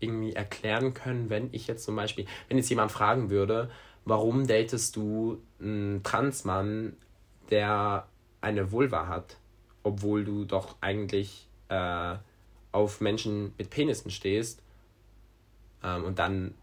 irgendwie 0.00 0.32
erklären 0.32 0.92
können, 0.94 1.30
wenn 1.30 1.48
ich 1.52 1.66
jetzt 1.68 1.84
zum 1.84 1.96
Beispiel, 1.96 2.26
wenn 2.48 2.58
jetzt 2.58 2.68
jemand 2.68 2.90
fragen 2.90 3.30
würde, 3.30 3.70
warum 4.04 4.46
datest 4.46 4.96
du 4.96 5.40
einen 5.60 6.02
Transmann, 6.02 6.96
der 7.50 8.08
eine 8.40 8.72
Vulva 8.72 9.06
hat, 9.06 9.36
obwohl 9.84 10.24
du 10.24 10.44
doch 10.44 10.76
eigentlich 10.80 11.46
äh, 11.68 12.16
auf 12.72 13.00
Menschen 13.00 13.54
mit 13.58 13.70
Penissen 13.70 14.10
stehst 14.10 14.62
ähm, 15.84 16.04
und 16.04 16.18
dann 16.18 16.54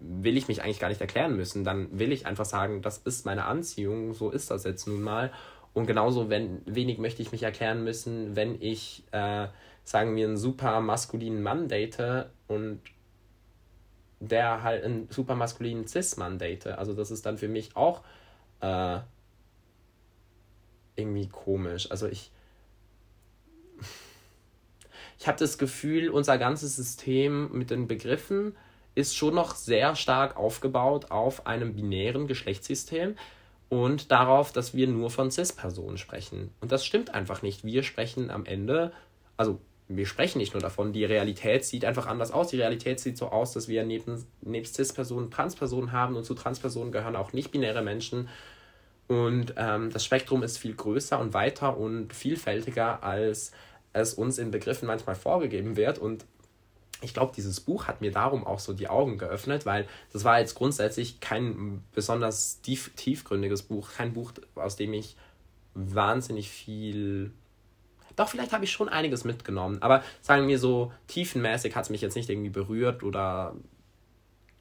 will 0.00 0.36
ich 0.36 0.48
mich 0.48 0.62
eigentlich 0.62 0.78
gar 0.80 0.88
nicht 0.88 1.00
erklären 1.00 1.36
müssen. 1.36 1.64
Dann 1.64 1.98
will 1.98 2.12
ich 2.12 2.26
einfach 2.26 2.44
sagen, 2.44 2.82
das 2.82 2.98
ist 2.98 3.26
meine 3.26 3.44
Anziehung, 3.44 4.14
so 4.14 4.30
ist 4.30 4.50
das 4.50 4.64
jetzt 4.64 4.86
nun 4.86 5.02
mal. 5.02 5.32
Und 5.74 5.86
genauso 5.86 6.30
wenn, 6.30 6.62
wenig 6.66 6.98
möchte 6.98 7.22
ich 7.22 7.32
mich 7.32 7.42
erklären 7.42 7.84
müssen, 7.84 8.36
wenn 8.36 8.60
ich, 8.60 9.04
äh, 9.12 9.48
sagen 9.84 10.16
wir, 10.16 10.26
einen 10.26 10.36
super 10.36 10.80
maskulinen 10.80 11.42
Mann 11.42 11.68
date 11.68 12.30
und 12.46 12.80
der 14.20 14.62
halt 14.62 14.84
einen 14.84 15.08
super 15.10 15.34
maskulinen 15.34 15.86
Cis-Mann 15.86 16.38
date. 16.38 16.66
Also 16.66 16.94
das 16.94 17.10
ist 17.10 17.24
dann 17.26 17.38
für 17.38 17.48
mich 17.48 17.76
auch 17.76 18.02
äh, 18.60 18.98
irgendwie 20.96 21.28
komisch. 21.28 21.90
Also 21.90 22.08
ich, 22.08 22.32
ich 25.18 25.28
habe 25.28 25.38
das 25.38 25.58
Gefühl, 25.58 26.10
unser 26.10 26.38
ganzes 26.38 26.76
System 26.76 27.52
mit 27.52 27.70
den 27.70 27.86
Begriffen 27.86 28.56
ist 28.98 29.16
schon 29.16 29.36
noch 29.36 29.54
sehr 29.54 29.94
stark 29.94 30.36
aufgebaut 30.36 31.12
auf 31.12 31.46
einem 31.46 31.74
binären 31.74 32.26
Geschlechtssystem 32.26 33.14
und 33.68 34.10
darauf, 34.10 34.50
dass 34.50 34.74
wir 34.74 34.88
nur 34.88 35.10
von 35.10 35.30
CIS-Personen 35.30 35.98
sprechen. 35.98 36.50
Und 36.60 36.72
das 36.72 36.84
stimmt 36.84 37.14
einfach 37.14 37.40
nicht. 37.42 37.62
Wir 37.64 37.84
sprechen 37.84 38.28
am 38.30 38.44
Ende, 38.44 38.92
also 39.36 39.60
wir 39.86 40.04
sprechen 40.04 40.38
nicht 40.38 40.52
nur 40.52 40.60
davon, 40.60 40.92
die 40.92 41.04
Realität 41.04 41.64
sieht 41.64 41.84
einfach 41.84 42.06
anders 42.06 42.32
aus. 42.32 42.48
Die 42.48 42.58
Realität 42.58 42.98
sieht 42.98 43.16
so 43.16 43.28
aus, 43.28 43.52
dass 43.52 43.68
wir 43.68 43.84
neben, 43.84 44.26
nebst 44.40 44.74
CIS-Personen 44.74 45.30
Transpersonen 45.30 45.92
haben 45.92 46.16
und 46.16 46.24
zu 46.24 46.34
Transpersonen 46.34 46.90
gehören 46.90 47.14
auch 47.14 47.32
nicht-binäre 47.32 47.82
Menschen. 47.82 48.28
Und 49.06 49.54
ähm, 49.56 49.90
das 49.92 50.04
Spektrum 50.04 50.42
ist 50.42 50.58
viel 50.58 50.74
größer 50.74 51.20
und 51.20 51.34
weiter 51.34 51.76
und 51.76 52.12
vielfältiger, 52.12 53.04
als 53.04 53.52
es 53.92 54.14
uns 54.14 54.38
in 54.38 54.50
Begriffen 54.50 54.88
manchmal 54.88 55.14
vorgegeben 55.14 55.76
wird. 55.76 55.98
Und 55.98 56.26
ich 57.00 57.14
glaube, 57.14 57.32
dieses 57.34 57.60
Buch 57.60 57.86
hat 57.86 58.00
mir 58.00 58.10
darum 58.10 58.46
auch 58.46 58.58
so 58.58 58.72
die 58.72 58.88
Augen 58.88 59.18
geöffnet, 59.18 59.66
weil 59.66 59.86
das 60.12 60.24
war 60.24 60.40
jetzt 60.40 60.54
grundsätzlich 60.54 61.20
kein 61.20 61.82
besonders 61.94 62.60
tief, 62.60 62.92
tiefgründiges 62.96 63.62
Buch, 63.62 63.90
kein 63.92 64.12
Buch, 64.12 64.32
aus 64.56 64.76
dem 64.76 64.92
ich 64.92 65.16
wahnsinnig 65.74 66.48
viel. 66.48 67.32
Doch, 68.16 68.28
vielleicht 68.28 68.52
habe 68.52 68.64
ich 68.64 68.72
schon 68.72 68.88
einiges 68.88 69.24
mitgenommen, 69.24 69.80
aber 69.80 70.02
sagen 70.22 70.48
wir 70.48 70.58
so, 70.58 70.92
tiefenmäßig 71.06 71.76
hat 71.76 71.84
es 71.84 71.90
mich 71.90 72.00
jetzt 72.00 72.16
nicht 72.16 72.28
irgendwie 72.28 72.50
berührt 72.50 73.04
oder 73.04 73.54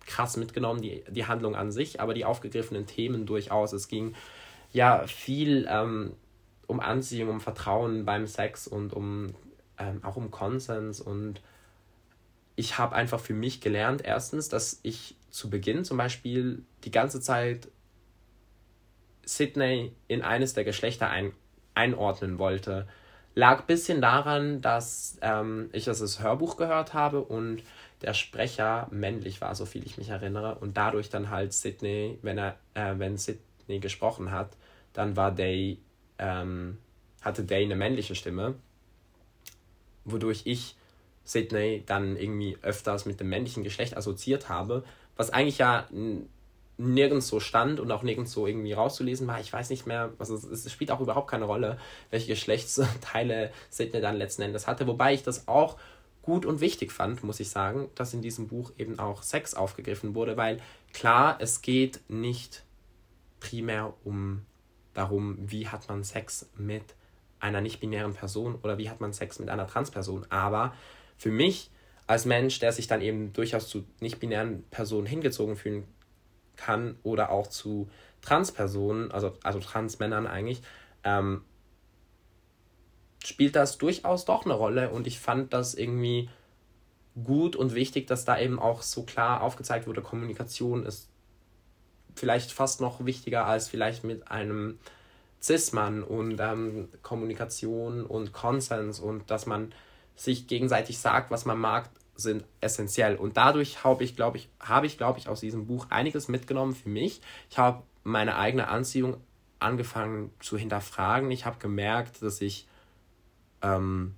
krass 0.05 0.37
mitgenommen, 0.37 0.81
die, 0.81 1.03
die 1.09 1.25
Handlung 1.25 1.55
an 1.55 1.71
sich, 1.71 1.99
aber 1.99 2.13
die 2.13 2.23
aufgegriffenen 2.23 2.85
Themen 2.85 3.25
durchaus. 3.25 3.73
Es 3.73 3.87
ging 3.87 4.13
ja 4.71 5.05
viel 5.07 5.67
ähm, 5.69 6.13
um 6.67 6.79
Anziehung, 6.79 7.29
um 7.29 7.41
Vertrauen 7.41 8.05
beim 8.05 8.27
Sex 8.27 8.67
und 8.67 8.93
um 8.93 9.33
ähm, 9.79 10.03
auch 10.03 10.15
um 10.15 10.29
Konsens 10.29 11.01
und 11.01 11.41
ich 12.57 12.79
habe 12.79 12.95
einfach 12.95 13.19
für 13.19 13.35
mich 13.35 13.61
gelernt, 13.61 14.01
erstens, 14.03 14.49
dass 14.49 14.79
ich 14.81 15.15
zu 15.29 15.49
Beginn 15.49 15.85
zum 15.85 15.95
Beispiel 15.95 16.63
die 16.83 16.91
ganze 16.91 17.21
Zeit 17.21 17.69
Sydney 19.23 19.93
in 20.07 20.23
eines 20.23 20.55
der 20.55 20.63
Geschlechter 20.63 21.09
ein, 21.09 21.33
einordnen 21.75 22.39
wollte. 22.39 22.87
Lag 23.35 23.59
ein 23.61 23.67
bisschen 23.67 24.01
daran, 24.01 24.61
dass 24.61 25.19
ähm, 25.21 25.69
ich 25.71 25.85
das 25.85 26.19
Hörbuch 26.19 26.57
gehört 26.57 26.95
habe 26.95 27.21
und 27.21 27.61
der 28.01 28.15
Sprecher 28.15 28.87
männlich 28.89 29.39
war, 29.39 29.53
so 29.53 29.67
viel 29.67 29.85
ich 29.85 29.99
mich 29.99 30.09
erinnere. 30.09 30.55
Und 30.55 30.77
dadurch 30.77 31.09
dann 31.11 31.29
halt 31.29 31.53
Sydney, 31.53 32.17
wenn 32.23 32.39
er, 32.39 32.57
äh, 32.73 32.95
wenn 32.97 33.17
Sydney 33.17 33.79
gesprochen 33.79 34.31
hat, 34.31 34.57
dann 34.93 35.15
war 35.15 35.31
Day, 35.31 35.77
ähm, 36.17 36.79
hatte 37.21 37.43
Day 37.43 37.63
eine 37.63 37.75
männliche 37.75 38.15
Stimme, 38.15 38.55
wodurch 40.05 40.41
ich 40.45 40.75
Sydney 41.27 41.83
dann 41.85 42.15
irgendwie 42.15 42.57
öfters 42.61 43.05
mit 43.05 43.19
dem 43.19 43.29
männlichen 43.29 43.63
Geschlecht 43.63 43.97
assoziiert 43.97 44.47
habe, 44.47 44.83
was 45.17 45.29
eigentlich 45.29 45.57
ja 45.57 45.85
nirgends 46.77 47.27
so 47.27 47.39
stand 47.39 47.79
und 47.79 47.91
auch 47.91 48.03
nirgends 48.03 48.31
so 48.31 48.47
irgendwie 48.47 48.71
rauszulesen 48.71 49.27
war. 49.27 49.39
Ich 49.41 49.51
weiß 49.51 49.69
nicht 49.69 49.87
mehr, 49.87 50.13
also 50.19 50.35
es 50.35 50.71
spielt 50.71 50.91
auch 50.91 51.01
überhaupt 51.01 51.29
keine 51.29 51.45
Rolle, 51.45 51.77
welche 52.11 52.27
Geschlechtsteile 52.27 53.51
Sydney 53.69 53.99
dann 53.99 54.15
letzten 54.15 54.43
Endes 54.43 54.67
hatte, 54.67 54.87
wobei 54.87 55.13
ich 55.13 55.23
das 55.23 55.47
auch 55.47 55.77
gut 56.21 56.45
und 56.45 56.61
wichtig 56.61 56.91
fand, 56.91 57.23
muss 57.23 57.39
ich 57.39 57.49
sagen, 57.49 57.89
dass 57.95 58.13
in 58.13 58.21
diesem 58.21 58.47
Buch 58.47 58.71
eben 58.77 58.99
auch 58.99 59.23
Sex 59.23 59.53
aufgegriffen 59.53 60.15
wurde, 60.15 60.37
weil 60.37 60.61
klar, 60.93 61.37
es 61.39 61.61
geht 61.61 62.01
nicht 62.09 62.63
primär 63.39 63.93
um 64.05 64.45
darum, 64.93 65.37
wie 65.39 65.67
hat 65.67 65.89
man 65.89 66.03
Sex 66.03 66.49
mit 66.55 66.83
einer 67.39 67.61
nicht-binären 67.61 68.13
Person 68.13 68.55
oder 68.63 68.77
wie 68.77 68.89
hat 68.89 69.01
man 69.01 69.13
Sex 69.13 69.39
mit 69.39 69.49
einer 69.49 69.67
Transperson, 69.67 70.25
aber 70.29 70.73
für 71.17 71.31
mich 71.31 71.71
als 72.07 72.25
Mensch, 72.25 72.59
der 72.59 72.71
sich 72.71 72.87
dann 72.87 73.01
eben 73.01 73.33
durchaus 73.33 73.67
zu 73.67 73.85
nicht-binären 73.99 74.63
Personen 74.69 75.07
hingezogen 75.07 75.57
fühlen 75.57 75.83
kann 76.55 76.97
oder 77.03 77.31
auch 77.31 77.47
zu 77.47 77.89
Transpersonen, 78.21 79.11
also, 79.11 79.33
also 79.43 79.59
Transmännern 79.59 80.25
eigentlich, 80.25 80.61
ähm, 81.03 81.43
spielt 83.23 83.55
das 83.55 83.77
durchaus 83.77 84.25
doch 84.25 84.45
eine 84.45 84.53
Rolle. 84.53 84.89
Und 84.89 85.05
ich 85.05 85.19
fand 85.19 85.53
das 85.53 85.75
irgendwie 85.75 86.29
gut 87.23 87.55
und 87.55 87.75
wichtig, 87.75 88.07
dass 88.07 88.25
da 88.25 88.39
eben 88.39 88.59
auch 88.59 88.81
so 88.81 89.03
klar 89.03 89.41
aufgezeigt 89.41 89.87
wurde, 89.87 90.01
Kommunikation 90.01 90.85
ist 90.85 91.09
vielleicht 92.15 92.51
fast 92.51 92.81
noch 92.81 93.05
wichtiger 93.05 93.45
als 93.45 93.67
vielleicht 93.67 94.03
mit 94.03 94.29
einem 94.31 94.79
Cis-Mann 95.41 96.03
und 96.03 96.39
ähm, 96.39 96.89
Kommunikation 97.03 98.05
und 98.05 98.33
Konsens 98.33 98.99
und 98.99 99.29
dass 99.29 99.45
man 99.45 99.73
sich 100.17 100.47
gegenseitig 100.47 100.97
sagt, 100.97 101.31
was 101.31 101.45
man 101.45 101.59
mag, 101.59 101.89
sind 102.15 102.43
essentiell. 102.59 103.15
Und 103.15 103.37
dadurch 103.37 103.83
habe 103.83 104.03
ich, 104.03 104.15
glaube 104.15 104.37
ich, 104.37 104.49
habe 104.59 104.87
ich, 104.87 104.97
glaube 104.97 105.19
ich, 105.19 105.29
aus 105.29 105.39
diesem 105.39 105.67
Buch 105.67 105.85
einiges 105.89 106.27
mitgenommen 106.27 106.75
für 106.75 106.89
mich. 106.89 107.21
Ich 107.49 107.57
habe 107.57 107.83
meine 108.03 108.35
eigene 108.37 108.67
Anziehung 108.67 109.17
angefangen 109.59 110.31
zu 110.39 110.57
hinterfragen. 110.57 111.31
Ich 111.31 111.45
habe 111.45 111.59
gemerkt, 111.59 112.21
dass 112.21 112.41
ich, 112.41 112.67
ähm, 113.61 114.15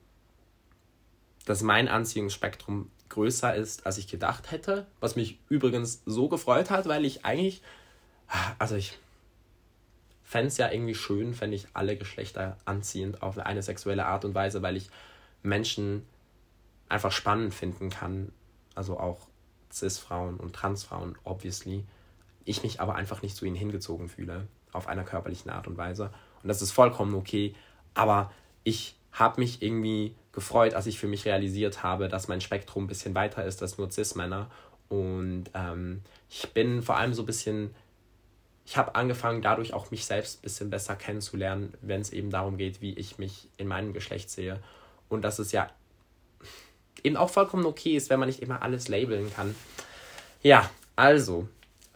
dass 1.45 1.61
mein 1.61 1.87
Anziehungsspektrum 1.87 2.89
größer 3.09 3.53
ist, 3.55 3.85
als 3.85 3.97
ich 3.97 4.07
gedacht 4.07 4.51
hätte. 4.51 4.85
Was 5.01 5.17
mich 5.17 5.39
übrigens 5.49 6.01
so 6.05 6.29
gefreut 6.29 6.69
hat, 6.69 6.87
weil 6.87 7.03
ich 7.03 7.25
eigentlich, 7.25 7.61
also 8.57 8.75
ich 8.75 8.97
fände 10.23 10.47
es 10.47 10.57
ja 10.57 10.71
irgendwie 10.71 10.95
schön, 10.95 11.33
fände 11.33 11.55
ich 11.55 11.67
alle 11.73 11.97
Geschlechter 11.97 12.57
anziehend 12.63 13.21
auf 13.23 13.37
eine 13.37 13.63
sexuelle 13.63 14.05
Art 14.05 14.23
und 14.25 14.35
Weise, 14.35 14.61
weil 14.61 14.77
ich 14.77 14.89
Menschen 15.43 16.05
einfach 16.87 17.11
spannend 17.11 17.53
finden 17.53 17.89
kann. 17.89 18.31
Also 18.75 18.99
auch 18.99 19.27
Cis-Frauen 19.71 20.37
und 20.37 20.53
Trans-Frauen, 20.53 21.17
obviously. 21.23 21.85
Ich 22.45 22.63
mich 22.63 22.81
aber 22.81 22.95
einfach 22.95 23.21
nicht 23.21 23.35
zu 23.35 23.45
ihnen 23.45 23.55
hingezogen 23.55 24.09
fühle, 24.09 24.47
auf 24.71 24.87
einer 24.87 25.03
körperlichen 25.03 25.51
Art 25.51 25.67
und 25.67 25.77
Weise. 25.77 26.11
Und 26.41 26.47
das 26.49 26.61
ist 26.61 26.71
vollkommen 26.71 27.13
okay. 27.13 27.53
Aber 27.93 28.31
ich 28.63 28.95
habe 29.11 29.41
mich 29.41 29.61
irgendwie 29.61 30.15
gefreut, 30.31 30.73
als 30.73 30.87
ich 30.87 30.99
für 30.99 31.07
mich 31.07 31.25
realisiert 31.25 31.83
habe, 31.83 32.07
dass 32.07 32.27
mein 32.27 32.41
Spektrum 32.41 32.85
ein 32.85 32.87
bisschen 32.87 33.15
weiter 33.15 33.43
ist 33.45 33.61
als 33.61 33.77
nur 33.77 33.91
Cis-Männer. 33.91 34.49
Und 34.87 35.45
ähm, 35.53 36.01
ich 36.29 36.51
bin 36.53 36.81
vor 36.81 36.97
allem 36.97 37.13
so 37.13 37.23
ein 37.23 37.25
bisschen, 37.25 37.75
ich 38.65 38.77
habe 38.77 38.95
angefangen, 38.95 39.41
dadurch 39.41 39.73
auch 39.73 39.91
mich 39.91 40.05
selbst 40.05 40.39
ein 40.39 40.41
bisschen 40.43 40.69
besser 40.69 40.95
kennenzulernen, 40.95 41.73
wenn 41.81 42.01
es 42.01 42.11
eben 42.11 42.29
darum 42.29 42.57
geht, 42.57 42.81
wie 42.81 42.93
ich 42.93 43.17
mich 43.17 43.49
in 43.57 43.67
meinem 43.67 43.93
Geschlecht 43.93 44.29
sehe. 44.29 44.59
Und 45.09 45.23
dass 45.23 45.39
es 45.39 45.51
ja 45.51 45.69
eben 47.03 47.17
auch 47.17 47.29
vollkommen 47.29 47.65
okay 47.65 47.95
ist, 47.95 48.09
wenn 48.09 48.19
man 48.19 48.29
nicht 48.29 48.41
immer 48.41 48.61
alles 48.61 48.87
labeln 48.87 49.33
kann. 49.33 49.55
Ja, 50.41 50.69
also, 50.95 51.47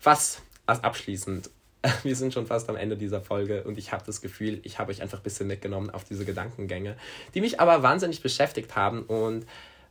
was 0.01 0.41
als 0.65 0.83
abschließend 0.83 1.49
wir 2.03 2.15
sind 2.15 2.33
schon 2.33 2.47
fast 2.47 2.69
am 2.69 2.75
Ende 2.75 2.97
dieser 2.97 3.21
Folge 3.21 3.63
und 3.63 3.77
ich 3.77 3.91
habe 3.91 4.03
das 4.05 4.21
Gefühl, 4.21 4.59
ich 4.63 4.79
habe 4.79 4.91
euch 4.91 5.01
einfach 5.01 5.19
ein 5.19 5.23
bisschen 5.23 5.47
mitgenommen 5.47 5.89
auf 5.89 6.03
diese 6.03 6.25
Gedankengänge, 6.25 6.95
die 7.33 7.41
mich 7.41 7.59
aber 7.59 7.83
wahnsinnig 7.83 8.21
beschäftigt 8.21 8.75
haben 8.75 9.03
und 9.03 9.45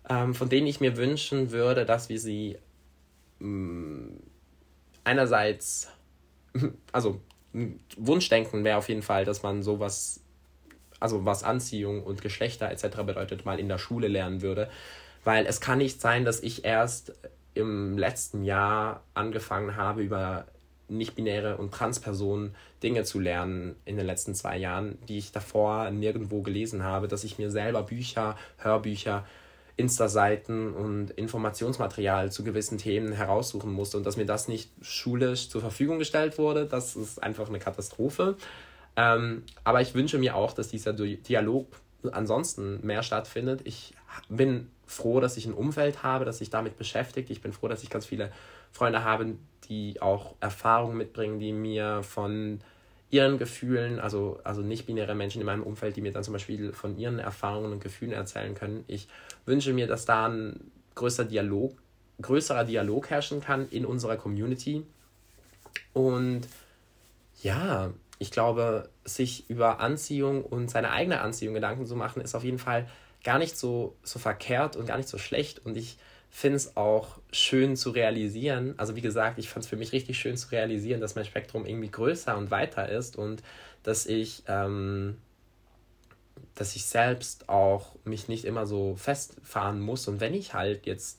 ähm, 0.08 0.34
von 0.34 0.48
denen 0.48 0.66
ich 0.66 0.80
mir 0.80 0.96
wünschen 0.96 1.50
würde, 1.50 1.84
dass 1.84 2.08
wir 2.08 2.18
sie 2.18 2.56
mh, 3.40 3.48
mm, 3.48 4.20
einerseits, 5.04 5.88
also 6.92 7.20
Wunschdenken 7.98 8.64
wäre 8.64 8.78
auf 8.78 8.88
jeden 8.88 9.02
Fall, 9.02 9.26
dass 9.26 9.42
man 9.42 9.62
sowas, 9.62 10.21
also 11.02 11.24
was 11.24 11.44
Anziehung 11.44 12.02
und 12.02 12.22
Geschlechter 12.22 12.70
etc. 12.70 13.02
bedeutet, 13.04 13.44
mal 13.44 13.58
in 13.58 13.68
der 13.68 13.78
Schule 13.78 14.08
lernen 14.08 14.42
würde. 14.42 14.68
Weil 15.24 15.46
es 15.46 15.60
kann 15.60 15.78
nicht 15.78 16.00
sein, 16.00 16.24
dass 16.24 16.42
ich 16.42 16.64
erst 16.64 17.12
im 17.54 17.98
letzten 17.98 18.44
Jahr 18.44 19.02
angefangen 19.14 19.76
habe, 19.76 20.02
über 20.02 20.46
nicht-binäre 20.88 21.56
und 21.56 21.72
Transpersonen 21.72 22.54
Dinge 22.82 23.04
zu 23.04 23.18
lernen 23.18 23.76
in 23.84 23.96
den 23.96 24.06
letzten 24.06 24.34
zwei 24.34 24.56
Jahren, 24.56 24.98
die 25.08 25.18
ich 25.18 25.32
davor 25.32 25.90
nirgendwo 25.90 26.42
gelesen 26.42 26.82
habe, 26.82 27.08
dass 27.08 27.24
ich 27.24 27.38
mir 27.38 27.50
selber 27.50 27.82
Bücher, 27.82 28.36
Hörbücher, 28.58 29.24
Insta-Seiten 29.76 30.74
und 30.74 31.10
Informationsmaterial 31.12 32.30
zu 32.30 32.44
gewissen 32.44 32.78
Themen 32.78 33.12
heraussuchen 33.12 33.72
musste 33.72 33.96
und 33.96 34.04
dass 34.04 34.16
mir 34.16 34.26
das 34.26 34.48
nicht 34.48 34.70
schulisch 34.82 35.48
zur 35.48 35.62
Verfügung 35.62 35.98
gestellt 35.98 36.38
wurde, 36.38 36.66
das 36.66 36.94
ist 36.94 37.22
einfach 37.22 37.48
eine 37.48 37.58
Katastrophe. 37.58 38.36
Ähm, 38.96 39.44
aber 39.64 39.80
ich 39.80 39.94
wünsche 39.94 40.18
mir 40.18 40.36
auch, 40.36 40.52
dass 40.52 40.68
dieser 40.68 40.92
Dialog 40.92 41.66
ansonsten 42.10 42.84
mehr 42.84 43.02
stattfindet. 43.02 43.60
Ich 43.64 43.94
bin 44.28 44.70
froh, 44.86 45.20
dass 45.20 45.36
ich 45.36 45.46
ein 45.46 45.54
Umfeld 45.54 46.02
habe, 46.02 46.24
das 46.24 46.38
sich 46.38 46.50
damit 46.50 46.76
beschäftigt. 46.76 47.30
Ich 47.30 47.40
bin 47.40 47.52
froh, 47.52 47.68
dass 47.68 47.82
ich 47.82 47.90
ganz 47.90 48.06
viele 48.06 48.32
Freunde 48.72 49.04
habe, 49.04 49.36
die 49.68 50.00
auch 50.02 50.34
Erfahrungen 50.40 50.96
mitbringen, 50.96 51.38
die 51.38 51.52
mir 51.52 52.02
von 52.02 52.60
ihren 53.10 53.38
Gefühlen, 53.38 54.00
also, 54.00 54.40
also 54.42 54.62
nicht-binäre 54.62 55.14
Menschen 55.14 55.40
in 55.40 55.46
meinem 55.46 55.62
Umfeld, 55.62 55.96
die 55.96 56.00
mir 56.00 56.12
dann 56.12 56.24
zum 56.24 56.32
Beispiel 56.32 56.72
von 56.72 56.98
ihren 56.98 57.18
Erfahrungen 57.18 57.72
und 57.72 57.82
Gefühlen 57.82 58.12
erzählen 58.12 58.54
können. 58.54 58.84
Ich 58.88 59.06
wünsche 59.44 59.72
mir, 59.74 59.86
dass 59.86 60.06
da 60.06 60.28
ein 60.28 60.72
größer 60.94 61.26
Dialog, 61.26 61.76
größerer 62.22 62.64
Dialog 62.64 63.10
herrschen 63.10 63.40
kann 63.42 63.68
in 63.68 63.84
unserer 63.84 64.16
Community. 64.16 64.86
Und 65.92 66.48
ja, 67.42 67.92
ich 68.22 68.30
glaube, 68.30 68.88
sich 69.04 69.50
über 69.50 69.80
Anziehung 69.80 70.44
und 70.44 70.70
seine 70.70 70.92
eigene 70.92 71.20
Anziehung 71.20 71.54
Gedanken 71.54 71.86
zu 71.86 71.96
machen, 71.96 72.22
ist 72.22 72.36
auf 72.36 72.44
jeden 72.44 72.60
Fall 72.60 72.88
gar 73.24 73.38
nicht 73.38 73.58
so, 73.58 73.96
so 74.04 74.20
verkehrt 74.20 74.76
und 74.76 74.86
gar 74.86 74.96
nicht 74.96 75.08
so 75.08 75.18
schlecht. 75.18 75.58
Und 75.66 75.76
ich 75.76 75.98
finde 76.30 76.56
es 76.56 76.76
auch 76.76 77.18
schön 77.32 77.76
zu 77.76 77.90
realisieren. 77.90 78.74
Also 78.76 78.94
wie 78.94 79.00
gesagt, 79.00 79.40
ich 79.40 79.48
fand 79.48 79.64
es 79.64 79.68
für 79.68 79.76
mich 79.76 79.92
richtig 79.92 80.20
schön 80.20 80.36
zu 80.36 80.52
realisieren, 80.52 81.00
dass 81.00 81.16
mein 81.16 81.24
Spektrum 81.24 81.66
irgendwie 81.66 81.90
größer 81.90 82.36
und 82.38 82.52
weiter 82.52 82.88
ist 82.88 83.16
und 83.16 83.42
dass 83.82 84.06
ich, 84.06 84.44
ähm, 84.46 85.18
dass 86.54 86.76
ich 86.76 86.84
selbst 86.84 87.48
auch 87.48 87.96
mich 88.04 88.28
nicht 88.28 88.44
immer 88.44 88.66
so 88.66 88.94
festfahren 88.94 89.80
muss. 89.80 90.06
Und 90.06 90.20
wenn 90.20 90.32
ich 90.32 90.54
halt 90.54 90.86
jetzt 90.86 91.18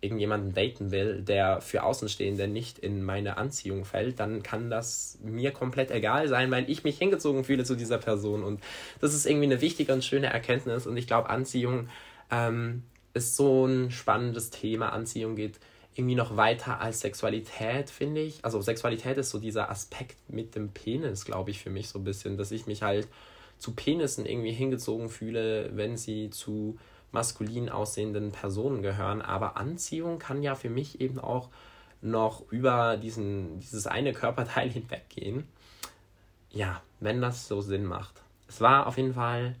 irgendjemanden 0.00 0.54
daten 0.54 0.90
will, 0.90 1.22
der 1.22 1.60
für 1.60 1.82
Außenstehende 1.82 2.46
nicht 2.46 2.78
in 2.78 3.02
meine 3.02 3.36
Anziehung 3.36 3.84
fällt, 3.84 4.20
dann 4.20 4.42
kann 4.42 4.70
das 4.70 5.18
mir 5.22 5.50
komplett 5.50 5.90
egal 5.90 6.28
sein, 6.28 6.50
weil 6.50 6.70
ich 6.70 6.84
mich 6.84 6.98
hingezogen 6.98 7.44
fühle 7.44 7.64
zu 7.64 7.74
dieser 7.74 7.98
Person. 7.98 8.44
Und 8.44 8.60
das 9.00 9.12
ist 9.14 9.26
irgendwie 9.26 9.46
eine 9.46 9.60
wichtige 9.60 9.92
und 9.92 10.04
schöne 10.04 10.28
Erkenntnis. 10.28 10.86
Und 10.86 10.96
ich 10.96 11.08
glaube, 11.08 11.30
Anziehung 11.30 11.88
ähm, 12.30 12.84
ist 13.12 13.36
so 13.36 13.66
ein 13.66 13.90
spannendes 13.90 14.50
Thema. 14.50 14.90
Anziehung 14.90 15.34
geht 15.34 15.58
irgendwie 15.94 16.14
noch 16.14 16.36
weiter 16.36 16.80
als 16.80 17.00
Sexualität, 17.00 17.90
finde 17.90 18.20
ich. 18.20 18.44
Also 18.44 18.60
Sexualität 18.60 19.18
ist 19.18 19.30
so 19.30 19.40
dieser 19.40 19.68
Aspekt 19.68 20.16
mit 20.28 20.54
dem 20.54 20.68
Penis, 20.68 21.24
glaube 21.24 21.50
ich, 21.50 21.58
für 21.58 21.70
mich 21.70 21.88
so 21.88 21.98
ein 21.98 22.04
bisschen, 22.04 22.36
dass 22.36 22.52
ich 22.52 22.66
mich 22.66 22.82
halt 22.82 23.08
zu 23.58 23.72
Penissen 23.72 24.24
irgendwie 24.24 24.52
hingezogen 24.52 25.08
fühle, 25.08 25.70
wenn 25.74 25.96
sie 25.96 26.30
zu 26.30 26.78
maskulin 27.12 27.68
aussehenden 27.68 28.32
Personen 28.32 28.82
gehören. 28.82 29.22
Aber 29.22 29.56
Anziehung 29.56 30.18
kann 30.18 30.42
ja 30.42 30.54
für 30.54 30.70
mich 30.70 31.00
eben 31.00 31.18
auch 31.18 31.48
noch 32.00 32.50
über 32.50 32.96
diesen, 32.96 33.60
dieses 33.60 33.86
eine 33.86 34.12
Körperteil 34.12 34.70
hinweggehen. 34.72 35.46
Ja, 36.50 36.82
wenn 37.00 37.20
das 37.20 37.48
so 37.48 37.60
Sinn 37.60 37.84
macht. 37.84 38.22
Es 38.48 38.60
war 38.60 38.86
auf 38.86 38.96
jeden 38.96 39.14
Fall 39.14 39.56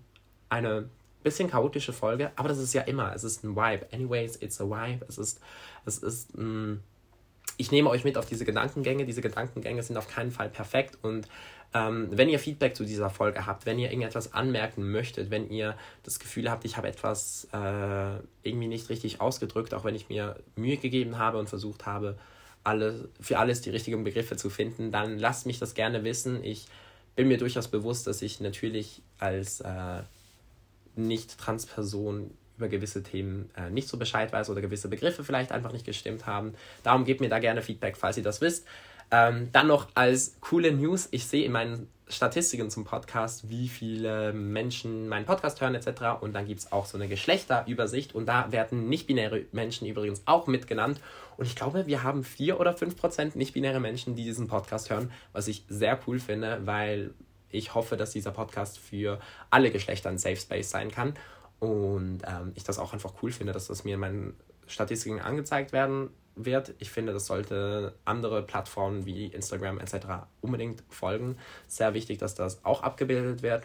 eine 0.48 0.88
bisschen 1.22 1.50
chaotische 1.50 1.92
Folge, 1.92 2.30
aber 2.36 2.48
das 2.48 2.58
ist 2.58 2.72
ja 2.72 2.82
immer. 2.82 3.14
Es 3.14 3.24
ist 3.24 3.44
ein 3.44 3.54
Vibe. 3.54 3.86
Anyways, 3.92 4.40
it's 4.40 4.60
a 4.60 4.64
Vibe. 4.64 5.04
Es 5.08 5.18
ist, 5.18 5.40
es 5.84 5.98
ist 5.98 6.34
ein. 6.36 6.82
Ich 7.56 7.72
nehme 7.72 7.90
euch 7.90 8.04
mit 8.04 8.16
auf 8.16 8.26
diese 8.26 8.44
Gedankengänge. 8.44 9.04
Diese 9.04 9.20
Gedankengänge 9.20 9.82
sind 9.82 9.96
auf 9.96 10.08
keinen 10.08 10.30
Fall 10.30 10.48
perfekt. 10.48 10.98
Und 11.02 11.28
ähm, 11.74 12.08
wenn 12.10 12.28
ihr 12.28 12.38
Feedback 12.38 12.74
zu 12.74 12.84
dieser 12.84 13.10
Folge 13.10 13.46
habt, 13.46 13.66
wenn 13.66 13.78
ihr 13.78 13.90
irgendetwas 13.90 14.32
anmerken 14.32 14.90
möchtet, 14.90 15.30
wenn 15.30 15.50
ihr 15.50 15.76
das 16.02 16.18
Gefühl 16.18 16.50
habt, 16.50 16.64
ich 16.64 16.76
habe 16.76 16.88
etwas 16.88 17.46
äh, 17.52 18.16
irgendwie 18.42 18.68
nicht 18.68 18.88
richtig 18.88 19.20
ausgedrückt, 19.20 19.74
auch 19.74 19.84
wenn 19.84 19.94
ich 19.94 20.08
mir 20.08 20.36
Mühe 20.56 20.78
gegeben 20.78 21.18
habe 21.18 21.38
und 21.38 21.48
versucht 21.48 21.84
habe, 21.84 22.16
alle, 22.64 23.08
für 23.20 23.38
alles 23.38 23.60
die 23.60 23.70
richtigen 23.70 24.02
Begriffe 24.02 24.36
zu 24.36 24.50
finden, 24.50 24.90
dann 24.90 25.18
lasst 25.18 25.46
mich 25.46 25.58
das 25.58 25.74
gerne 25.74 26.04
wissen. 26.04 26.42
Ich 26.42 26.66
bin 27.16 27.28
mir 27.28 27.38
durchaus 27.38 27.68
bewusst, 27.68 28.06
dass 28.06 28.22
ich 28.22 28.40
natürlich 28.40 29.02
als 29.18 29.60
äh, 29.60 30.02
nicht-Trans-Person 30.96 32.30
über 32.56 32.68
gewisse 32.68 33.02
Themen 33.02 33.50
äh, 33.56 33.70
nicht 33.70 33.88
so 33.88 33.98
Bescheid 33.98 34.32
weiß 34.32 34.50
oder 34.50 34.60
gewisse 34.60 34.88
Begriffe 34.88 35.22
vielleicht 35.22 35.52
einfach 35.52 35.72
nicht 35.72 35.84
gestimmt 35.84 36.26
haben. 36.26 36.54
Darum 36.82 37.04
gebt 37.04 37.20
mir 37.20 37.28
da 37.28 37.38
gerne 37.38 37.62
Feedback, 37.62 37.96
falls 37.96 38.16
ihr 38.16 38.22
das 38.22 38.40
wisst. 38.40 38.66
Ähm, 39.10 39.50
dann 39.52 39.66
noch 39.66 39.88
als 39.94 40.36
coole 40.40 40.72
News, 40.72 41.08
ich 41.10 41.26
sehe 41.26 41.44
in 41.44 41.52
meinen 41.52 41.88
Statistiken 42.08 42.70
zum 42.70 42.84
Podcast, 42.84 43.50
wie 43.50 43.68
viele 43.68 44.32
Menschen 44.32 45.08
meinen 45.08 45.26
Podcast 45.26 45.60
hören 45.60 45.74
etc. 45.74 46.20
Und 46.20 46.32
dann 46.32 46.46
gibt 46.46 46.60
es 46.60 46.72
auch 46.72 46.86
so 46.86 46.96
eine 46.96 47.08
Geschlechterübersicht 47.08 48.14
und 48.14 48.26
da 48.26 48.50
werden 48.50 48.88
nicht-binäre 48.88 49.44
Menschen 49.52 49.86
übrigens 49.86 50.22
auch 50.24 50.46
mitgenannt. 50.46 51.00
Und 51.36 51.46
ich 51.46 51.54
glaube, 51.54 51.86
wir 51.86 52.02
haben 52.02 52.24
vier 52.24 52.60
oder 52.60 52.72
fünf 52.72 52.96
Prozent 52.96 53.36
nicht-binäre 53.36 53.80
Menschen, 53.80 54.16
die 54.16 54.24
diesen 54.24 54.48
Podcast 54.48 54.90
hören, 54.90 55.12
was 55.32 55.48
ich 55.48 55.64
sehr 55.68 55.98
cool 56.06 56.18
finde, 56.18 56.60
weil 56.64 57.12
ich 57.50 57.74
hoffe, 57.74 57.96
dass 57.96 58.10
dieser 58.10 58.30
Podcast 58.30 58.78
für 58.78 59.20
alle 59.50 59.70
Geschlechter 59.70 60.08
ein 60.10 60.18
Safe 60.18 60.36
Space 60.36 60.70
sein 60.70 60.90
kann. 60.90 61.14
Und 61.60 62.20
ähm, 62.26 62.52
ich 62.54 62.64
das 62.64 62.78
auch 62.78 62.92
einfach 62.92 63.14
cool 63.22 63.32
finde, 63.32 63.52
dass 63.52 63.66
das 63.66 63.84
mir 63.84 63.94
in 63.94 64.00
meinen 64.00 64.36
Statistiken 64.66 65.20
angezeigt 65.20 65.72
werden 65.72 66.10
wird. 66.44 66.74
Ich 66.78 66.90
finde, 66.90 67.12
das 67.12 67.26
sollte 67.26 67.94
andere 68.04 68.42
Plattformen 68.42 69.06
wie 69.06 69.26
Instagram 69.26 69.78
etc. 69.80 70.26
unbedingt 70.40 70.82
folgen. 70.88 71.36
Sehr 71.66 71.94
wichtig, 71.94 72.18
dass 72.18 72.34
das 72.34 72.64
auch 72.64 72.82
abgebildet 72.82 73.42
wird. 73.42 73.64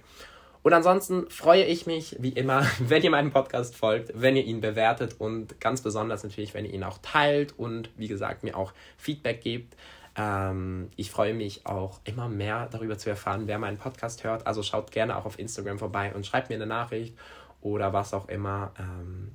Und 0.64 0.72
ansonsten 0.72 1.30
freue 1.30 1.66
ich 1.66 1.86
mich 1.86 2.16
wie 2.20 2.30
immer, 2.30 2.66
wenn 2.80 3.04
ihr 3.04 3.12
meinem 3.12 3.32
Podcast 3.32 3.76
folgt, 3.76 4.12
wenn 4.16 4.36
ihr 4.36 4.46
ihn 4.46 4.62
bewertet 4.62 5.16
und 5.20 5.60
ganz 5.60 5.82
besonders 5.82 6.24
natürlich, 6.24 6.54
wenn 6.54 6.66
ihr 6.66 6.74
ihn 6.74 6.84
auch 6.84 6.98
teilt 7.02 7.58
und 7.60 7.90
wie 7.98 8.08
gesagt 8.08 8.44
mir 8.44 8.58
auch 8.58 8.74
Feedback 8.98 9.42
gebt. 9.42 9.76
Ähm, 10.16 10.90
ich 10.96 11.12
freue 11.12 11.34
mich 11.34 11.66
auch 11.66 12.00
immer 12.06 12.30
mehr 12.30 12.68
darüber 12.72 12.98
zu 12.98 13.10
erfahren, 13.10 13.48
wer 13.48 13.60
meinen 13.60 13.78
Podcast 13.78 14.24
hört. 14.24 14.48
Also 14.48 14.64
schaut 14.64 14.92
gerne 14.92 15.18
auch 15.18 15.26
auf 15.26 15.38
Instagram 15.38 15.80
vorbei 15.80 16.14
und 16.14 16.26
schreibt 16.26 16.50
mir 16.50 16.56
eine 16.56 16.68
Nachricht 16.68 17.16
oder 17.62 17.94
was 17.94 18.14
auch 18.14 18.30
immer. 18.30 18.72
Ähm, 18.80 19.32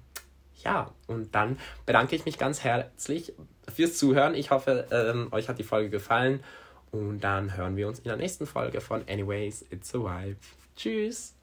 ja, 0.65 0.91
und 1.07 1.35
dann 1.35 1.59
bedanke 1.87 2.17
ich 2.17 2.25
mich 2.25 2.39
ganz 2.39 2.65
herzlich 2.65 3.33
fürs 3.73 3.97
Zuhören. 3.97 4.35
Ich 4.35 4.51
hoffe, 4.51 4.87
ähm, 4.91 5.29
euch 5.33 5.49
hat 5.49 5.59
die 5.59 5.65
Folge 5.65 5.91
gefallen. 5.91 6.43
Und 6.91 7.21
dann 7.21 7.57
hören 7.57 7.77
wir 7.77 7.87
uns 7.87 7.99
in 7.99 8.05
der 8.05 8.17
nächsten 8.17 8.47
Folge 8.47 8.81
von 8.81 9.03
Anyways, 9.09 9.65
It's 9.71 9.95
a 9.95 9.99
Vibe. 9.99 10.37
Tschüss! 10.77 11.35